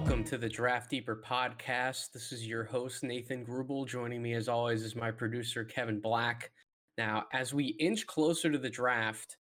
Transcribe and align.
Welcome 0.00 0.24
to 0.24 0.38
the 0.38 0.48
Draft 0.48 0.88
Deeper 0.88 1.22
podcast. 1.22 2.12
This 2.12 2.32
is 2.32 2.46
your 2.46 2.64
host, 2.64 3.04
Nathan 3.04 3.44
Grubel. 3.44 3.86
Joining 3.86 4.22
me, 4.22 4.32
as 4.32 4.48
always, 4.48 4.82
is 4.82 4.96
my 4.96 5.10
producer, 5.10 5.62
Kevin 5.62 6.00
Black. 6.00 6.50
Now, 6.96 7.26
as 7.34 7.52
we 7.52 7.76
inch 7.78 8.06
closer 8.06 8.50
to 8.50 8.56
the 8.56 8.70
draft, 8.70 9.36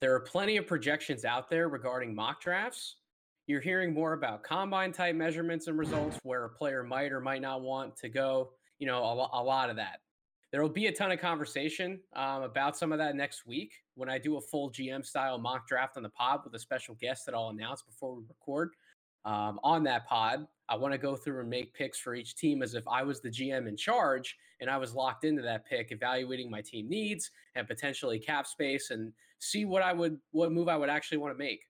there 0.00 0.14
are 0.14 0.20
plenty 0.20 0.56
of 0.56 0.68
projections 0.68 1.24
out 1.24 1.50
there 1.50 1.68
regarding 1.68 2.14
mock 2.14 2.40
drafts. 2.40 2.98
You're 3.48 3.60
hearing 3.60 3.92
more 3.92 4.12
about 4.12 4.44
combine 4.44 4.92
type 4.92 5.16
measurements 5.16 5.66
and 5.66 5.76
results 5.76 6.16
where 6.22 6.44
a 6.44 6.48
player 6.48 6.84
might 6.84 7.10
or 7.10 7.20
might 7.20 7.42
not 7.42 7.62
want 7.62 7.96
to 7.96 8.08
go, 8.08 8.52
you 8.78 8.86
know, 8.86 9.02
a, 9.02 9.40
a 9.40 9.42
lot 9.42 9.68
of 9.68 9.74
that. 9.76 9.98
There 10.52 10.62
will 10.62 10.68
be 10.68 10.86
a 10.86 10.92
ton 10.92 11.10
of 11.10 11.18
conversation 11.18 11.98
um, 12.14 12.44
about 12.44 12.78
some 12.78 12.92
of 12.92 12.98
that 12.98 13.16
next 13.16 13.46
week 13.46 13.72
when 13.96 14.08
I 14.08 14.18
do 14.18 14.36
a 14.36 14.40
full 14.40 14.70
GM 14.70 15.04
style 15.04 15.38
mock 15.38 15.66
draft 15.66 15.96
on 15.96 16.04
the 16.04 16.08
pod 16.10 16.42
with 16.44 16.54
a 16.54 16.60
special 16.60 16.94
guest 17.00 17.26
that 17.26 17.34
I'll 17.34 17.48
announce 17.48 17.82
before 17.82 18.14
we 18.14 18.22
record 18.28 18.70
um, 19.24 19.58
on 19.62 19.82
that 19.84 20.06
pod. 20.06 20.46
I 20.68 20.76
want 20.76 20.92
to 20.92 20.98
go 20.98 21.14
through 21.14 21.40
and 21.40 21.50
make 21.50 21.74
picks 21.74 21.98
for 21.98 22.14
each 22.14 22.36
team 22.36 22.62
as 22.62 22.74
if 22.74 22.84
I 22.88 23.02
was 23.02 23.20
the 23.20 23.28
GM 23.28 23.68
in 23.68 23.76
charge 23.76 24.36
and 24.60 24.70
I 24.70 24.78
was 24.78 24.94
locked 24.94 25.24
into 25.24 25.42
that 25.42 25.66
pick, 25.66 25.92
evaluating 25.92 26.50
my 26.50 26.62
team 26.62 26.88
needs 26.88 27.30
and 27.54 27.66
potentially 27.66 28.18
cap 28.18 28.46
space 28.46 28.90
and 28.90 29.12
see 29.40 29.66
what 29.66 29.82
I 29.82 29.92
would, 29.92 30.18
what 30.30 30.52
move 30.52 30.68
I 30.68 30.76
would 30.76 30.88
actually 30.88 31.18
want 31.18 31.34
to 31.34 31.38
make. 31.38 31.60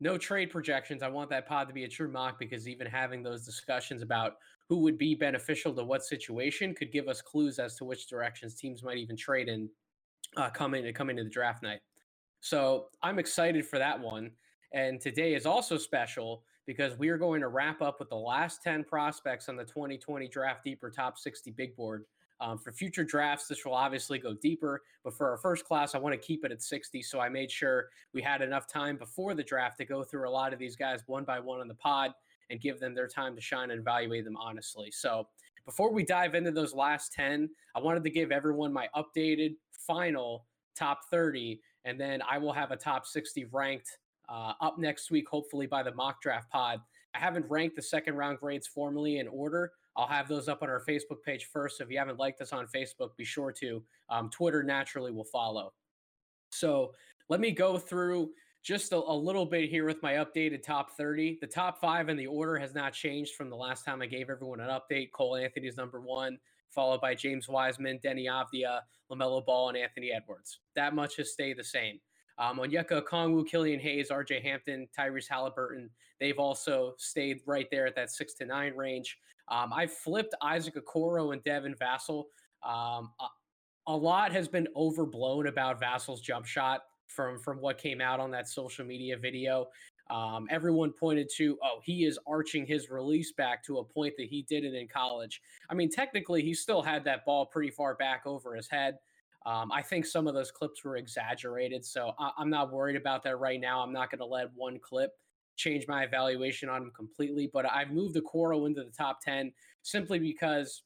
No 0.00 0.18
trade 0.18 0.50
projections. 0.50 1.02
I 1.02 1.08
want 1.08 1.30
that 1.30 1.46
pod 1.46 1.68
to 1.68 1.74
be 1.74 1.84
a 1.84 1.88
true 1.88 2.10
mock 2.10 2.38
because 2.40 2.66
even 2.66 2.88
having 2.88 3.22
those 3.22 3.44
discussions 3.44 4.02
about 4.02 4.34
who 4.68 4.78
would 4.78 4.98
be 4.98 5.14
beneficial 5.14 5.72
to 5.74 5.84
what 5.84 6.04
situation 6.04 6.74
could 6.74 6.90
give 6.90 7.06
us 7.06 7.22
clues 7.22 7.60
as 7.60 7.76
to 7.76 7.84
which 7.84 8.08
directions 8.08 8.56
teams 8.56 8.82
might 8.82 8.96
even 8.96 9.16
trade 9.16 9.48
in 9.48 9.68
uh, 10.36 10.50
coming 10.50 10.82
to 10.82 10.92
coming 10.92 11.16
to 11.16 11.24
the 11.24 11.30
draft 11.30 11.62
night. 11.62 11.80
So 12.40 12.86
I'm 13.02 13.18
excited 13.18 13.64
for 13.66 13.78
that 13.78 14.00
one. 14.00 14.32
And 14.72 15.00
today 15.00 15.34
is 15.34 15.46
also 15.46 15.78
special 15.78 16.42
because 16.66 16.98
we 16.98 17.08
are 17.08 17.18
going 17.18 17.40
to 17.40 17.48
wrap 17.48 17.82
up 17.82 17.98
with 17.98 18.08
the 18.08 18.16
last 18.16 18.62
10 18.62 18.84
prospects 18.84 19.48
on 19.48 19.56
the 19.56 19.64
2020 19.64 20.28
Draft 20.28 20.64
Deeper 20.64 20.90
Top 20.90 21.18
60 21.18 21.50
Big 21.52 21.76
Board. 21.76 22.04
Um, 22.40 22.58
for 22.58 22.72
future 22.72 23.04
drafts, 23.04 23.46
this 23.46 23.64
will 23.64 23.74
obviously 23.74 24.18
go 24.18 24.34
deeper, 24.34 24.82
but 25.04 25.14
for 25.14 25.30
our 25.30 25.36
first 25.36 25.64
class, 25.64 25.94
I 25.94 25.98
want 25.98 26.20
to 26.20 26.26
keep 26.26 26.44
it 26.44 26.52
at 26.52 26.62
60. 26.62 27.02
So 27.02 27.20
I 27.20 27.28
made 27.28 27.50
sure 27.50 27.88
we 28.12 28.22
had 28.22 28.42
enough 28.42 28.66
time 28.66 28.96
before 28.96 29.34
the 29.34 29.42
draft 29.42 29.78
to 29.78 29.84
go 29.84 30.02
through 30.02 30.28
a 30.28 30.30
lot 30.30 30.52
of 30.52 30.58
these 30.58 30.76
guys 30.76 31.00
one 31.06 31.24
by 31.24 31.38
one 31.38 31.60
on 31.60 31.68
the 31.68 31.74
pod 31.74 32.12
and 32.50 32.60
give 32.60 32.80
them 32.80 32.94
their 32.94 33.08
time 33.08 33.34
to 33.36 33.40
shine 33.40 33.70
and 33.70 33.80
evaluate 33.80 34.24
them 34.24 34.36
honestly. 34.36 34.90
So 34.90 35.28
before 35.64 35.92
we 35.92 36.04
dive 36.04 36.34
into 36.34 36.50
those 36.50 36.74
last 36.74 37.12
10, 37.12 37.48
I 37.74 37.80
wanted 37.80 38.04
to 38.04 38.10
give 38.10 38.32
everyone 38.32 38.72
my 38.72 38.88
updated 38.94 39.54
final 39.86 40.46
top 40.76 41.00
30, 41.10 41.60
and 41.84 41.98
then 41.98 42.20
I 42.28 42.38
will 42.38 42.52
have 42.52 42.70
a 42.70 42.76
top 42.76 43.06
60 43.06 43.46
ranked 43.52 43.98
uh, 44.28 44.52
up 44.60 44.78
next 44.78 45.10
week, 45.10 45.28
hopefully 45.28 45.66
by 45.66 45.82
the 45.82 45.94
mock 45.94 46.20
draft 46.22 46.50
pod. 46.50 46.80
I 47.14 47.18
haven't 47.18 47.46
ranked 47.48 47.76
the 47.76 47.82
second 47.82 48.16
round 48.16 48.38
grades 48.38 48.66
formally 48.66 49.18
in 49.18 49.28
order. 49.28 49.72
I'll 49.96 50.08
have 50.08 50.28
those 50.28 50.48
up 50.48 50.62
on 50.62 50.68
our 50.68 50.82
Facebook 50.88 51.22
page 51.24 51.48
first. 51.52 51.78
So 51.78 51.84
if 51.84 51.90
you 51.90 51.98
haven't 51.98 52.18
liked 52.18 52.40
us 52.40 52.52
on 52.52 52.66
Facebook, 52.66 53.10
be 53.16 53.24
sure 53.24 53.52
to. 53.52 53.82
Um, 54.08 54.28
Twitter 54.30 54.62
naturally 54.62 55.12
will 55.12 55.24
follow. 55.24 55.72
So 56.50 56.92
let 57.28 57.40
me 57.40 57.52
go 57.52 57.78
through 57.78 58.30
just 58.64 58.92
a, 58.92 58.96
a, 58.96 59.14
little 59.14 59.44
bit 59.44 59.68
here 59.68 59.84
with 59.84 60.02
my 60.02 60.14
updated 60.14 60.62
top 60.62 60.96
30. 60.96 61.38
The 61.40 61.46
top 61.46 61.80
five 61.80 62.08
in 62.08 62.16
the 62.16 62.26
order 62.26 62.56
has 62.58 62.74
not 62.74 62.94
changed 62.94 63.34
from 63.34 63.50
the 63.50 63.56
last 63.56 63.84
time 63.84 64.00
I 64.00 64.06
gave 64.06 64.30
everyone 64.30 64.60
an 64.60 64.70
update. 64.70 65.12
Cole 65.12 65.36
Anthony 65.36 65.66
is 65.66 65.76
number 65.76 66.00
one, 66.00 66.38
followed 66.70 67.00
by 67.00 67.14
James 67.14 67.46
Wiseman, 67.46 68.00
Deni 68.02 68.26
Avdija, 68.26 68.80
LaMelo 69.12 69.44
Ball, 69.44 69.68
and 69.68 69.78
Anthony 69.78 70.12
Edwards. 70.12 70.60
That 70.76 70.94
much 70.94 71.16
has 71.18 71.32
stayed 71.32 71.58
the 71.58 71.64
same. 71.64 72.00
Um, 72.38 72.58
Onyeka 72.58 73.02
Okongwu, 73.02 73.46
Killian 73.46 73.80
Hayes, 73.80 74.10
RJ 74.10 74.42
Hampton, 74.42 74.88
Tyrese 74.96 75.28
Halliburton, 75.28 75.88
they've 76.20 76.38
also 76.38 76.94
stayed 76.98 77.40
right 77.46 77.68
there 77.70 77.86
at 77.86 77.94
that 77.96 78.10
six 78.10 78.34
to 78.34 78.44
nine 78.44 78.74
range. 78.76 79.18
Um, 79.48 79.72
I 79.72 79.86
flipped 79.86 80.34
Isaac 80.42 80.74
Okoro 80.74 81.32
and 81.32 81.42
Devin 81.44 81.74
Vassell. 81.74 82.24
Um, 82.62 83.12
a, 83.20 83.26
a, 83.88 83.96
lot 83.96 84.32
has 84.32 84.48
been 84.48 84.66
overblown 84.74 85.48
about 85.48 85.80
Vassell's 85.80 86.22
jump 86.22 86.46
shot 86.46 86.82
from 87.06 87.38
from 87.38 87.58
what 87.60 87.76
came 87.76 88.00
out 88.00 88.20
on 88.20 88.30
that 88.30 88.48
social 88.48 88.84
media 88.84 89.16
video. 89.18 89.68
Um, 90.10 90.46
everyone 90.50 90.92
pointed 90.92 91.30
to, 91.36 91.58
oh, 91.62 91.80
he 91.82 92.04
is 92.04 92.18
arching 92.26 92.66
his 92.66 92.90
release 92.90 93.32
back 93.32 93.64
to 93.64 93.78
a 93.78 93.84
point 93.84 94.14
that 94.18 94.26
he 94.26 94.42
did 94.42 94.64
it 94.64 94.74
in 94.74 94.86
college. 94.86 95.40
I 95.70 95.74
mean, 95.74 95.90
technically, 95.90 96.42
he 96.42 96.52
still 96.52 96.82
had 96.82 97.04
that 97.04 97.24
ball 97.24 97.46
pretty 97.46 97.70
far 97.70 97.94
back 97.94 98.22
over 98.26 98.54
his 98.54 98.68
head. 98.68 98.98
Um, 99.46 99.70
I 99.72 99.82
think 99.82 100.06
some 100.06 100.26
of 100.26 100.34
those 100.34 100.50
clips 100.50 100.84
were 100.84 100.96
exaggerated, 100.96 101.84
so 101.84 102.14
I- 102.18 102.32
am 102.40 102.48
not 102.48 102.72
worried 102.72 102.96
about 102.96 103.22
that 103.24 103.38
right 103.38 103.60
now. 103.60 103.80
I'm 103.80 103.92
not 103.92 104.10
going 104.10 104.20
to 104.20 104.26
let 104.26 104.52
one 104.54 104.78
clip 104.78 105.12
change 105.56 105.86
my 105.86 106.02
evaluation 106.02 106.68
on 106.68 106.82
him 106.82 106.90
completely, 106.96 107.50
but 107.52 107.70
I've 107.70 107.90
moved 107.90 108.14
the 108.14 108.22
Okoro 108.22 108.66
into 108.66 108.82
the 108.82 108.90
top 108.90 109.20
10 109.20 109.52
simply 109.82 110.18
because 110.18 110.82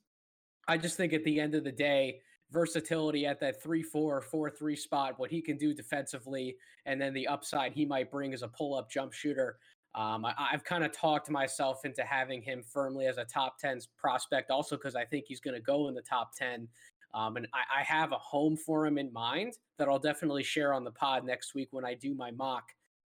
I 0.66 0.76
just 0.76 0.96
think 0.96 1.12
at 1.12 1.24
the 1.24 1.40
end 1.40 1.54
of 1.54 1.64
the 1.64 1.72
day, 1.72 2.20
versatility 2.50 3.26
at 3.26 3.40
that 3.40 3.62
3 3.62 3.82
4 3.82 4.20
4 4.20 4.50
3 4.50 4.76
spot, 4.76 5.18
what 5.18 5.30
he 5.30 5.40
can 5.40 5.56
do 5.56 5.72
defensively, 5.72 6.56
and 6.86 7.00
then 7.00 7.14
the 7.14 7.26
upside 7.26 7.72
he 7.72 7.84
might 7.84 8.10
bring 8.10 8.34
as 8.34 8.42
a 8.42 8.48
pull 8.48 8.74
up 8.74 8.90
jump 8.90 9.12
shooter. 9.12 9.58
Um, 9.94 10.24
I, 10.24 10.48
have 10.50 10.64
kind 10.64 10.84
of 10.84 10.92
talked 10.92 11.30
myself 11.30 11.84
into 11.84 12.02
having 12.02 12.42
him 12.42 12.62
firmly 12.62 13.06
as 13.06 13.16
a 13.16 13.24
top 13.24 13.58
10 13.58 13.80
prospect, 13.96 14.50
also 14.50 14.76
because 14.76 14.94
I 14.94 15.04
think 15.04 15.24
he's 15.26 15.40
going 15.40 15.54
to 15.54 15.62
go 15.62 15.88
in 15.88 15.94
the 15.94 16.02
top 16.02 16.32
10 16.36 16.68
um, 17.14 17.36
and 17.36 17.46
I, 17.54 17.80
I, 17.80 17.82
have 17.82 18.12
a 18.12 18.18
home 18.18 18.56
for 18.56 18.86
him 18.86 18.98
in 18.98 19.12
mind 19.12 19.54
that 19.78 19.88
I'll 19.88 19.98
definitely 19.98 20.42
share 20.42 20.72
on 20.72 20.84
the 20.84 20.90
pod 20.90 21.24
next 21.24 21.54
week 21.54 21.68
when 21.70 21.84
I 21.84 21.94
do 21.94 22.14
my 22.14 22.30
mock. 22.30 22.64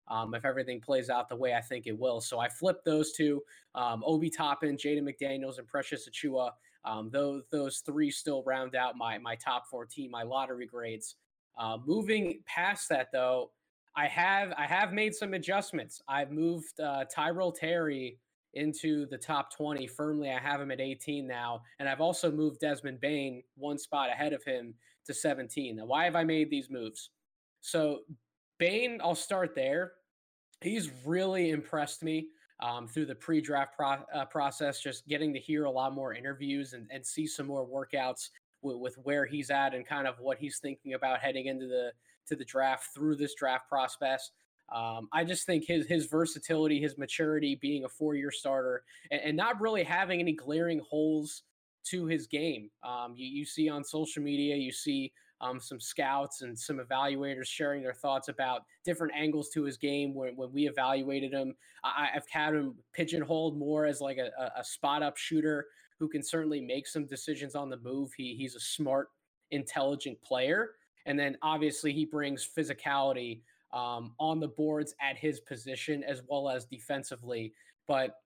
Um, 0.08 0.34
if 0.34 0.44
everything 0.44 0.80
plays 0.80 1.08
out 1.08 1.28
the 1.28 1.36
way 1.36 1.54
I 1.54 1.60
think 1.60 1.86
it 1.86 1.96
will. 1.96 2.20
So 2.20 2.40
I 2.40 2.48
flipped 2.48 2.84
those 2.84 3.12
two 3.12 3.40
um, 3.76 4.02
Obi 4.04 4.28
Toppin, 4.28 4.76
Jaden 4.76 5.02
McDaniels, 5.02 5.58
and 5.58 5.68
Precious 5.68 6.08
Achiuwa. 6.08 6.50
Um, 6.84 7.10
those, 7.12 7.44
those 7.52 7.78
three 7.86 8.10
still 8.10 8.42
round 8.44 8.74
out 8.74 8.96
my, 8.96 9.18
my 9.18 9.36
top 9.36 9.68
14, 9.70 10.10
my 10.10 10.24
lottery 10.24 10.66
grades. 10.66 11.14
Uh, 11.56 11.78
moving 11.86 12.40
past 12.44 12.88
that, 12.88 13.12
though, 13.12 13.52
I 13.96 14.06
have 14.06 14.52
I 14.56 14.66
have 14.66 14.92
made 14.92 15.14
some 15.14 15.34
adjustments. 15.34 16.00
I've 16.08 16.30
moved 16.30 16.78
uh, 16.80 17.04
Tyrell 17.12 17.52
Terry 17.52 18.18
into 18.54 19.06
the 19.06 19.18
top 19.18 19.54
20 19.54 19.86
firmly. 19.86 20.30
I 20.30 20.38
have 20.38 20.60
him 20.60 20.70
at 20.70 20.80
18 20.80 21.26
now. 21.26 21.62
And 21.78 21.88
I've 21.88 22.00
also 22.00 22.30
moved 22.30 22.60
Desmond 22.60 23.00
Bane 23.00 23.42
one 23.56 23.78
spot 23.78 24.10
ahead 24.10 24.32
of 24.32 24.42
him 24.44 24.74
to 25.06 25.14
17. 25.14 25.76
Now, 25.76 25.86
why 25.86 26.04
have 26.04 26.16
I 26.16 26.24
made 26.24 26.50
these 26.50 26.70
moves? 26.70 27.10
So, 27.60 28.00
Bane, 28.58 29.00
I'll 29.02 29.14
start 29.14 29.54
there. 29.54 29.92
He's 30.60 30.90
really 31.04 31.50
impressed 31.50 32.02
me 32.02 32.28
um, 32.60 32.86
through 32.86 33.06
the 33.06 33.14
pre 33.14 33.40
draft 33.40 33.76
pro- 33.76 34.04
uh, 34.14 34.26
process, 34.26 34.80
just 34.80 35.06
getting 35.08 35.32
to 35.32 35.38
hear 35.38 35.64
a 35.64 35.70
lot 35.70 35.94
more 35.94 36.14
interviews 36.14 36.74
and, 36.74 36.86
and 36.90 37.04
see 37.04 37.26
some 37.26 37.46
more 37.46 37.66
workouts 37.66 38.28
with, 38.62 38.76
with 38.76 38.96
where 39.02 39.24
he's 39.24 39.50
at 39.50 39.74
and 39.74 39.86
kind 39.86 40.06
of 40.06 40.18
what 40.20 40.38
he's 40.38 40.58
thinking 40.58 40.94
about 40.94 41.20
heading 41.20 41.46
into 41.46 41.66
the 41.66 41.92
to 42.26 42.36
the 42.36 42.44
draft 42.44 42.88
through 42.94 43.16
this 43.16 43.34
draft 43.34 43.68
process. 43.68 44.30
Um, 44.72 45.08
I 45.12 45.24
just 45.24 45.46
think 45.46 45.64
his 45.66 45.86
his 45.86 46.06
versatility, 46.06 46.80
his 46.80 46.96
maturity, 46.96 47.58
being 47.60 47.84
a 47.84 47.88
four 47.88 48.14
year 48.14 48.30
starter, 48.30 48.84
and, 49.10 49.20
and, 49.20 49.36
not 49.36 49.60
really 49.60 49.82
having 49.82 50.20
any 50.20 50.32
glaring 50.32 50.80
holes 50.88 51.42
to 51.86 52.06
his 52.06 52.26
game. 52.26 52.70
Um, 52.82 53.14
you, 53.16 53.26
you 53.26 53.44
see 53.44 53.68
on 53.68 53.82
social 53.82 54.22
media, 54.22 54.54
you 54.54 54.70
see 54.70 55.12
um, 55.40 55.60
some 55.60 55.80
scouts 55.80 56.42
and 56.42 56.58
some 56.58 56.78
evaluators 56.78 57.46
sharing 57.46 57.82
their 57.82 57.94
thoughts 57.94 58.28
about 58.28 58.64
different 58.84 59.14
angles 59.16 59.48
to 59.50 59.64
his 59.64 59.76
game 59.76 60.14
when, 60.14 60.36
when 60.36 60.52
we 60.52 60.68
evaluated 60.68 61.32
him. 61.32 61.54
I, 61.82 62.08
have 62.12 62.26
had 62.30 62.54
him 62.54 62.74
pigeonholed 62.92 63.58
more 63.58 63.86
as 63.86 64.00
like 64.00 64.18
a, 64.18 64.30
a 64.56 64.64
spot 64.64 65.02
up 65.02 65.16
shooter 65.16 65.66
who 65.98 66.08
can 66.08 66.22
certainly 66.22 66.60
make 66.60 66.86
some 66.86 67.06
decisions 67.06 67.54
on 67.54 67.70
the 67.70 67.78
move. 67.78 68.12
He, 68.16 68.34
he's 68.34 68.54
a 68.54 68.60
smart, 68.60 69.08
intelligent 69.50 70.20
player. 70.22 70.72
And 71.06 71.18
then 71.18 71.36
obviously 71.42 71.92
he 71.92 72.04
brings 72.04 72.48
physicality 72.56 73.40
um, 73.72 74.14
on 74.18 74.40
the 74.40 74.48
boards 74.48 74.94
at 75.00 75.16
his 75.16 75.40
position 75.40 76.02
as 76.04 76.22
well 76.28 76.48
as 76.48 76.64
defensively. 76.66 77.52
But 77.86 78.16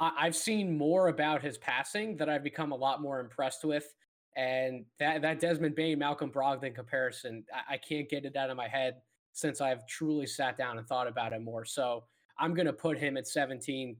I- 0.00 0.12
I've 0.18 0.36
seen 0.36 0.76
more 0.76 1.08
about 1.08 1.42
his 1.42 1.58
passing 1.58 2.16
that 2.16 2.28
I've 2.28 2.42
become 2.42 2.72
a 2.72 2.76
lot 2.76 3.00
more 3.00 3.20
impressed 3.20 3.64
with. 3.64 3.92
And 4.36 4.84
that, 4.98 5.22
that 5.22 5.40
Desmond 5.40 5.74
Bane, 5.74 5.98
Malcolm 5.98 6.30
Brogdon 6.30 6.74
comparison, 6.74 7.44
I, 7.52 7.74
I 7.74 7.76
can't 7.78 8.08
get 8.08 8.24
it 8.24 8.36
out 8.36 8.50
of 8.50 8.56
my 8.56 8.68
head 8.68 8.96
since 9.32 9.60
I've 9.60 9.86
truly 9.86 10.26
sat 10.26 10.56
down 10.58 10.78
and 10.78 10.86
thought 10.86 11.08
about 11.08 11.32
it 11.32 11.42
more. 11.42 11.64
So 11.64 12.04
I'm 12.38 12.54
going 12.54 12.66
to 12.66 12.72
put 12.72 12.98
him 12.98 13.16
at 13.16 13.26
17 13.26 13.96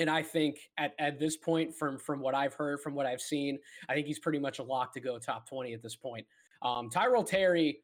and 0.00 0.08
I 0.08 0.22
think 0.22 0.70
at, 0.78 0.94
at 0.98 1.18
this 1.18 1.36
point, 1.36 1.74
from 1.74 1.98
from 1.98 2.20
what 2.20 2.34
I've 2.34 2.54
heard, 2.54 2.80
from 2.80 2.94
what 2.94 3.06
I've 3.06 3.20
seen, 3.20 3.58
I 3.88 3.94
think 3.94 4.06
he's 4.06 4.18
pretty 4.18 4.38
much 4.38 4.58
a 4.58 4.62
lock 4.62 4.94
to 4.94 5.00
go 5.00 5.18
top 5.18 5.46
20 5.48 5.74
at 5.74 5.82
this 5.82 5.94
point. 5.94 6.26
Um, 6.62 6.88
Tyrell 6.88 7.22
Terry, 7.22 7.80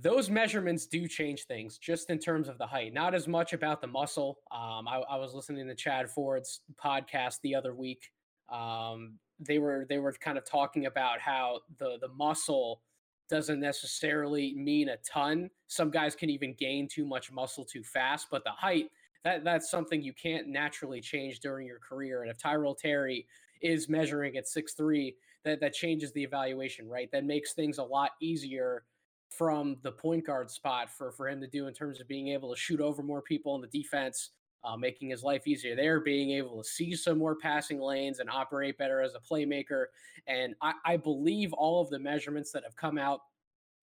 those 0.00 0.28
measurements 0.28 0.86
do 0.86 1.08
change 1.08 1.44
things 1.44 1.78
just 1.78 2.10
in 2.10 2.18
terms 2.18 2.48
of 2.48 2.58
the 2.58 2.66
height, 2.66 2.92
not 2.92 3.14
as 3.14 3.26
much 3.26 3.52
about 3.52 3.80
the 3.80 3.86
muscle. 3.86 4.38
Um, 4.50 4.86
I, 4.86 5.02
I, 5.08 5.16
was 5.16 5.32
listening 5.32 5.66
to 5.68 5.74
Chad 5.74 6.10
Ford's 6.10 6.60
podcast 6.82 7.40
the 7.42 7.54
other 7.54 7.74
week. 7.74 8.10
Um, 8.52 9.14
they 9.40 9.58
were 9.58 9.86
they 9.88 9.98
were 9.98 10.12
kind 10.12 10.36
of 10.38 10.44
talking 10.44 10.86
about 10.86 11.20
how 11.20 11.60
the 11.78 11.98
the 12.00 12.08
muscle 12.08 12.82
doesn't 13.28 13.58
necessarily 13.58 14.54
mean 14.54 14.90
a 14.90 14.96
ton. 14.98 15.50
Some 15.66 15.90
guys 15.90 16.14
can 16.14 16.30
even 16.30 16.54
gain 16.54 16.88
too 16.88 17.06
much 17.06 17.32
muscle 17.32 17.64
too 17.64 17.82
fast, 17.82 18.28
but 18.30 18.44
the 18.44 18.50
height 18.50 18.86
that 19.24 19.44
that's 19.44 19.70
something 19.70 20.02
you 20.02 20.12
can't 20.12 20.46
naturally 20.46 21.00
change 21.00 21.40
during 21.40 21.66
your 21.66 21.80
career. 21.80 22.22
And 22.22 22.30
if 22.30 22.38
Tyrell 22.38 22.74
Terry 22.74 23.26
is 23.62 23.88
measuring 23.88 24.36
at 24.36 24.46
six 24.46 24.74
three, 24.74 25.16
that 25.44 25.60
that 25.60 25.72
changes 25.72 26.12
the 26.12 26.22
evaluation, 26.22 26.86
right? 26.88 27.10
That 27.12 27.24
makes 27.24 27.54
things 27.54 27.78
a 27.78 27.82
lot 27.82 28.10
easier 28.20 28.84
from 29.28 29.76
the 29.82 29.92
point 29.92 30.26
guard 30.26 30.50
spot 30.50 30.90
for 30.90 31.12
for 31.12 31.28
him 31.28 31.40
to 31.40 31.46
do 31.46 31.66
in 31.66 31.74
terms 31.74 32.00
of 32.00 32.08
being 32.08 32.28
able 32.28 32.54
to 32.54 32.60
shoot 32.60 32.80
over 32.80 33.02
more 33.02 33.22
people 33.22 33.54
in 33.54 33.60
the 33.60 33.66
defense, 33.66 34.30
uh, 34.64 34.76
making 34.76 35.10
his 35.10 35.22
life 35.22 35.46
easier 35.46 35.74
there, 35.74 36.00
being 36.00 36.30
able 36.30 36.62
to 36.62 36.68
see 36.68 36.94
some 36.94 37.18
more 37.18 37.36
passing 37.36 37.80
lanes 37.80 38.18
and 38.18 38.30
operate 38.30 38.78
better 38.78 39.00
as 39.00 39.14
a 39.14 39.20
playmaker. 39.20 39.86
And 40.26 40.54
I, 40.62 40.72
I 40.84 40.96
believe 40.96 41.52
all 41.52 41.80
of 41.80 41.90
the 41.90 41.98
measurements 41.98 42.52
that 42.52 42.64
have 42.64 42.76
come 42.76 42.98
out. 42.98 43.20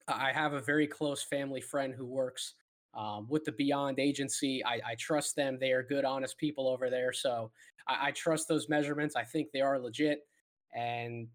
I 0.07 0.33
have 0.33 0.51
a 0.51 0.59
very 0.59 0.85
close 0.85 1.23
family 1.23 1.61
friend 1.61 1.93
who 1.95 2.05
works 2.05 2.55
um, 2.93 3.25
with 3.29 3.45
the 3.45 3.53
Beyond 3.53 3.99
Agency. 3.99 4.63
I, 4.65 4.81
I, 4.85 4.95
trust 4.95 5.35
them; 5.35 5.57
they 5.59 5.71
are 5.71 5.81
good, 5.81 6.03
honest 6.03 6.37
people 6.37 6.67
over 6.67 6.89
there. 6.89 7.13
So 7.13 7.51
I, 7.87 8.07
I 8.07 8.11
trust 8.11 8.49
those 8.49 8.67
measurements. 8.67 9.15
I 9.15 9.23
think 9.23 9.51
they 9.51 9.61
are 9.61 9.79
legit, 9.79 10.27
and 10.73 11.27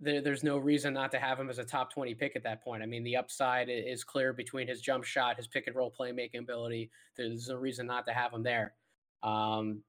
there, 0.00 0.20
there's 0.20 0.44
no 0.44 0.58
reason 0.58 0.94
not 0.94 1.10
to 1.12 1.18
have 1.18 1.38
him 1.38 1.50
as 1.50 1.58
a 1.58 1.64
top 1.64 1.92
20 1.92 2.14
pick 2.14 2.36
at 2.36 2.42
that 2.44 2.62
point. 2.62 2.82
I 2.82 2.86
mean, 2.86 3.04
the 3.04 3.16
upside 3.16 3.68
is 3.68 4.04
clear 4.04 4.32
between 4.32 4.68
his 4.68 4.80
jump 4.80 5.04
shot, 5.04 5.36
his 5.36 5.46
pick 5.46 5.66
and 5.66 5.76
roll 5.76 5.92
playmaking 5.98 6.40
ability. 6.40 6.90
There's 7.16 7.48
no 7.48 7.56
reason 7.56 7.86
not 7.86 8.06
to 8.06 8.12
have 8.12 8.32
him 8.32 8.42
there. 8.42 8.74
Um, 9.22 9.82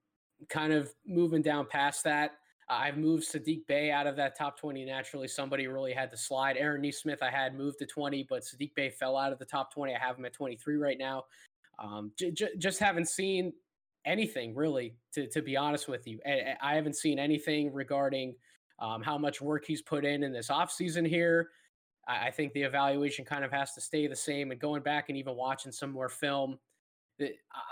kind 0.50 0.74
of 0.74 0.92
moving 1.06 1.42
down 1.42 1.68
past 1.70 2.04
that, 2.06 2.32
I've 2.70 2.98
moved 2.98 3.24
Saddiq 3.28 3.66
Bey 3.68 3.92
out 3.92 4.06
of 4.06 4.16
that 4.18 4.38
top 4.38 4.60
20 4.60 4.86
naturally. 4.86 5.28
Somebody 5.28 5.68
really 5.68 5.92
had 5.92 6.12
to 6.12 6.18
slide. 6.18 6.56
Aaron 6.56 6.82
Nesmith, 6.82 7.24
I 7.24 7.32
had 7.32 7.56
moved 7.56 7.80
to 7.80 7.86
20, 7.86 8.28
but 8.30 8.44
Saddiq 8.44 8.76
Bey 8.76 8.92
fell 8.92 9.18
out 9.18 9.32
of 9.32 9.40
the 9.40 9.46
top 9.46 9.74
20. 9.74 9.96
I 9.96 10.00
have 10.00 10.18
him 10.18 10.26
at 10.26 10.34
23 10.34 10.78
right 10.78 10.98
now. 10.98 11.26
Um, 11.80 12.12
j- 12.18 12.32
j- 12.32 12.56
just 12.58 12.80
haven't 12.80 13.10
seen 13.10 13.54
anything 14.06 14.54
really, 14.54 14.96
to, 15.14 15.28
to 15.30 15.42
be 15.42 15.58
honest 15.58 15.88
with 15.88 16.06
you. 16.08 16.20
I, 16.26 16.56
I 16.62 16.76
haven't 16.76 16.96
seen 16.96 17.18
anything 17.18 17.74
regarding 17.74 18.36
um, 18.80 19.02
how 19.02 19.18
much 19.18 19.42
work 19.42 19.66
he's 19.66 19.82
put 19.82 20.06
in 20.06 20.24
in 20.24 20.32
this 20.32 20.50
offseason 20.50 21.08
here. 21.08 21.50
I, 22.08 22.28
I 22.28 22.32
think 22.32 22.54
the 22.54 22.64
evaluation 22.64 23.26
kind 23.26 23.44
of 23.44 23.52
has 23.52 23.74
to 23.74 23.82
stay 23.82 24.08
the 24.08 24.16
same. 24.16 24.52
And 24.52 24.60
going 24.60 24.82
back 24.82 25.10
and 25.10 25.18
even 25.18 25.36
watching 25.36 25.72
some 25.72 25.92
more 25.92 26.10
film, 26.10 26.58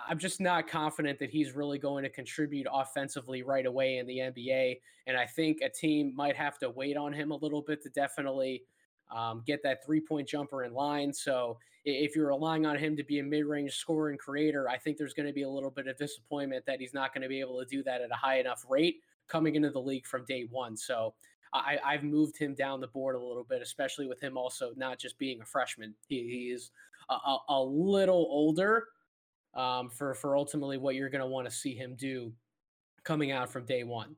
I'm 0.09 0.19
just 0.19 0.41
not 0.41 0.67
confident 0.67 1.19
that 1.19 1.29
he's 1.29 1.53
really 1.53 1.79
going 1.79 2.03
to 2.03 2.09
contribute 2.09 2.67
offensively 2.71 3.43
right 3.43 3.65
away 3.65 3.97
in 3.97 4.05
the 4.05 4.17
NBA. 4.17 4.79
And 5.07 5.15
I 5.15 5.25
think 5.25 5.61
a 5.61 5.69
team 5.69 6.13
might 6.15 6.35
have 6.35 6.57
to 6.59 6.69
wait 6.69 6.97
on 6.97 7.13
him 7.13 7.31
a 7.31 7.35
little 7.35 7.61
bit 7.61 7.81
to 7.83 7.89
definitely 7.89 8.63
um, 9.15 9.43
get 9.45 9.63
that 9.63 9.85
three 9.85 10.01
point 10.01 10.27
jumper 10.27 10.65
in 10.65 10.73
line. 10.73 11.13
So 11.13 11.57
if 11.85 12.13
you're 12.13 12.27
relying 12.27 12.65
on 12.65 12.77
him 12.77 12.97
to 12.97 13.03
be 13.03 13.19
a 13.19 13.23
mid 13.23 13.45
range 13.45 13.75
scorer 13.75 14.09
and 14.09 14.19
creator, 14.19 14.67
I 14.67 14.77
think 14.77 14.97
there's 14.97 15.13
going 15.13 15.27
to 15.27 15.33
be 15.33 15.43
a 15.43 15.49
little 15.49 15.71
bit 15.71 15.87
of 15.87 15.97
disappointment 15.97 16.65
that 16.65 16.81
he's 16.81 16.93
not 16.93 17.13
going 17.13 17.21
to 17.21 17.29
be 17.29 17.39
able 17.39 17.57
to 17.59 17.65
do 17.65 17.81
that 17.83 18.01
at 18.01 18.11
a 18.11 18.15
high 18.15 18.39
enough 18.39 18.65
rate 18.69 18.97
coming 19.27 19.55
into 19.55 19.69
the 19.69 19.81
league 19.81 20.05
from 20.05 20.25
day 20.25 20.47
one. 20.49 20.75
So 20.75 21.13
I, 21.53 21.77
I've 21.85 22.03
moved 22.03 22.37
him 22.37 22.53
down 22.53 22.81
the 22.81 22.87
board 22.87 23.15
a 23.15 23.19
little 23.19 23.43
bit, 23.43 23.61
especially 23.61 24.07
with 24.07 24.21
him 24.21 24.37
also 24.37 24.71
not 24.75 24.99
just 24.99 25.17
being 25.17 25.41
a 25.41 25.45
freshman. 25.45 25.93
He, 26.07 26.23
he 26.23 26.51
is 26.53 26.71
a, 27.09 27.13
a, 27.13 27.39
a, 27.49 27.63
little 27.63 28.27
older 28.29 28.87
um, 29.53 29.89
for 29.89 30.13
for 30.13 30.35
ultimately 30.35 30.77
what 30.77 30.95
you're 30.95 31.09
going 31.09 31.21
to 31.21 31.27
want 31.27 31.47
to 31.47 31.55
see 31.55 31.73
him 31.73 31.95
do 31.97 32.33
coming 33.03 33.31
out 33.31 33.49
from 33.49 33.65
day 33.65 33.83
one. 33.83 34.15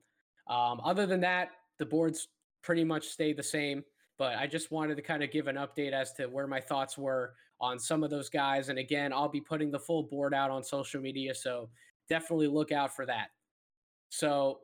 Um, 0.47 0.81
other 0.83 1.05
than 1.05 1.21
that, 1.21 1.49
the 1.77 1.85
boards 1.85 2.27
pretty 2.61 2.83
much 2.83 3.07
stay 3.07 3.33
the 3.33 3.43
same. 3.43 3.83
But 4.17 4.35
I 4.35 4.47
just 4.47 4.69
wanted 4.71 4.95
to 4.95 5.01
kind 5.01 5.23
of 5.23 5.31
give 5.31 5.47
an 5.47 5.55
update 5.55 5.93
as 5.93 6.11
to 6.13 6.25
where 6.25 6.47
my 6.47 6.59
thoughts 6.59 6.97
were 6.97 7.35
on 7.61 7.79
some 7.79 8.03
of 8.03 8.09
those 8.09 8.29
guys. 8.29 8.69
And 8.69 8.79
again, 8.79 9.13
I'll 9.13 9.29
be 9.29 9.39
putting 9.39 9.71
the 9.71 9.79
full 9.79 10.03
board 10.03 10.33
out 10.33 10.51
on 10.51 10.63
social 10.63 10.99
media, 11.01 11.33
so 11.33 11.69
definitely 12.09 12.47
look 12.47 12.71
out 12.71 12.93
for 12.93 13.05
that. 13.05 13.27
So 14.09 14.59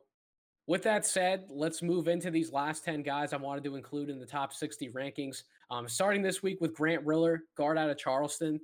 with 0.66 0.82
that 0.82 1.06
said, 1.06 1.44
let's 1.48 1.82
move 1.82 2.08
into 2.08 2.30
these 2.30 2.52
last 2.52 2.84
10 2.84 3.02
guys 3.02 3.32
I 3.32 3.36
wanted 3.36 3.62
to 3.64 3.76
include 3.76 4.10
in 4.10 4.18
the 4.18 4.26
top 4.26 4.52
60 4.52 4.90
rankings. 4.90 5.44
Um, 5.70 5.88
starting 5.88 6.22
this 6.22 6.42
week 6.42 6.60
with 6.60 6.74
Grant 6.74 7.04
Riller, 7.06 7.44
guard 7.56 7.78
out 7.78 7.90
of 7.90 7.98
Charleston. 7.98 8.60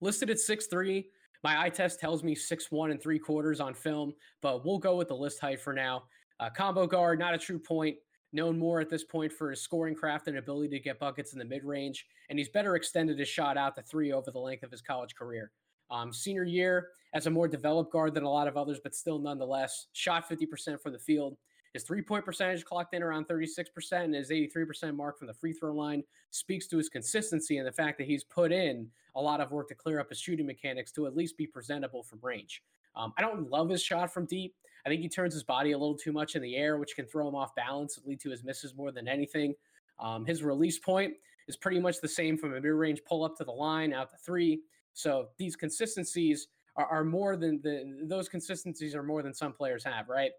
Listed 0.00 0.30
at 0.30 0.36
6'3. 0.36 1.04
My 1.42 1.62
eye 1.62 1.70
test 1.70 1.98
tells 1.98 2.22
me 2.22 2.34
6'1 2.34 2.90
and 2.90 3.02
three 3.02 3.18
quarters 3.18 3.60
on 3.60 3.74
film, 3.74 4.12
but 4.40 4.64
we'll 4.64 4.78
go 4.78 4.96
with 4.96 5.08
the 5.08 5.16
list 5.16 5.40
height 5.40 5.60
for 5.60 5.72
now. 5.72 6.04
Uh, 6.38 6.50
combo 6.50 6.86
guard, 6.86 7.18
not 7.18 7.34
a 7.34 7.38
true 7.38 7.58
point. 7.58 7.96
Known 8.32 8.58
more 8.58 8.80
at 8.80 8.90
this 8.90 9.04
point 9.04 9.32
for 9.32 9.50
his 9.50 9.62
scoring 9.62 9.94
craft 9.94 10.28
and 10.28 10.38
ability 10.38 10.68
to 10.70 10.80
get 10.80 10.98
buckets 10.98 11.32
in 11.32 11.38
the 11.38 11.44
mid 11.44 11.64
range, 11.64 12.06
and 12.28 12.38
he's 12.38 12.48
better 12.48 12.76
extended 12.76 13.18
his 13.18 13.28
shot 13.28 13.56
out 13.56 13.76
to 13.76 13.82
three 13.82 14.12
over 14.12 14.30
the 14.30 14.38
length 14.38 14.62
of 14.62 14.70
his 14.70 14.82
college 14.82 15.14
career. 15.14 15.52
Um, 15.90 16.12
senior 16.12 16.44
year, 16.44 16.88
as 17.14 17.26
a 17.26 17.30
more 17.30 17.48
developed 17.48 17.92
guard 17.92 18.14
than 18.14 18.24
a 18.24 18.30
lot 18.30 18.48
of 18.48 18.56
others, 18.56 18.80
but 18.82 18.94
still 18.94 19.18
nonetheless 19.18 19.86
shot 19.92 20.28
50% 20.28 20.80
from 20.80 20.92
the 20.92 20.98
field. 20.98 21.36
His 21.72 21.82
three 21.82 22.02
point 22.02 22.24
percentage 22.24 22.64
clocked 22.64 22.94
in 22.94 23.02
around 23.02 23.28
36%, 23.28 23.66
and 23.92 24.14
his 24.14 24.30
83% 24.30 24.96
mark 24.96 25.18
from 25.18 25.26
the 25.26 25.34
free 25.34 25.52
throw 25.52 25.74
line 25.74 26.02
speaks 26.30 26.66
to 26.68 26.78
his 26.78 26.88
consistency 26.88 27.58
and 27.58 27.66
the 27.66 27.72
fact 27.72 27.98
that 27.98 28.06
he's 28.06 28.24
put 28.24 28.50
in 28.50 28.88
a 29.14 29.20
lot 29.20 29.40
of 29.40 29.50
work 29.50 29.68
to 29.68 29.74
clear 29.74 30.00
up 30.00 30.08
his 30.08 30.18
shooting 30.18 30.46
mechanics 30.46 30.90
to 30.92 31.06
at 31.06 31.16
least 31.16 31.36
be 31.36 31.46
presentable 31.46 32.02
from 32.02 32.18
range. 32.22 32.62
Um, 32.96 33.12
I 33.18 33.22
don't 33.22 33.50
love 33.50 33.68
his 33.68 33.82
shot 33.82 34.12
from 34.12 34.26
deep. 34.26 34.54
I 34.86 34.88
think 34.88 35.02
he 35.02 35.08
turns 35.08 35.34
his 35.34 35.42
body 35.42 35.72
a 35.72 35.78
little 35.78 35.96
too 35.96 36.12
much 36.12 36.34
in 36.34 36.42
the 36.42 36.56
air, 36.56 36.78
which 36.78 36.94
can 36.94 37.06
throw 37.06 37.28
him 37.28 37.34
off 37.34 37.54
balance 37.54 37.96
and 37.96 38.06
lead 38.06 38.20
to 38.20 38.30
his 38.30 38.44
misses 38.44 38.74
more 38.74 38.92
than 38.92 39.08
anything. 39.08 39.54
Um, 39.98 40.24
his 40.24 40.42
release 40.42 40.78
point 40.78 41.14
is 41.48 41.56
pretty 41.56 41.80
much 41.80 42.00
the 42.00 42.08
same 42.08 42.36
from 42.36 42.54
a 42.54 42.60
mid 42.60 42.64
range 42.64 43.00
pull 43.06 43.24
up 43.24 43.36
to 43.36 43.44
the 43.44 43.52
line, 43.52 43.92
out 43.92 44.10
to 44.10 44.16
three. 44.16 44.60
So 44.96 45.28
these 45.38 45.56
consistencies 45.56 46.48
are, 46.74 46.86
are 46.86 47.04
more 47.04 47.36
than 47.36 47.60
the 47.62 47.98
those 48.04 48.30
consistencies 48.30 48.94
are 48.94 49.02
more 49.02 49.22
than 49.22 49.34
some 49.34 49.52
players 49.52 49.84
have, 49.84 50.08
right? 50.08 50.30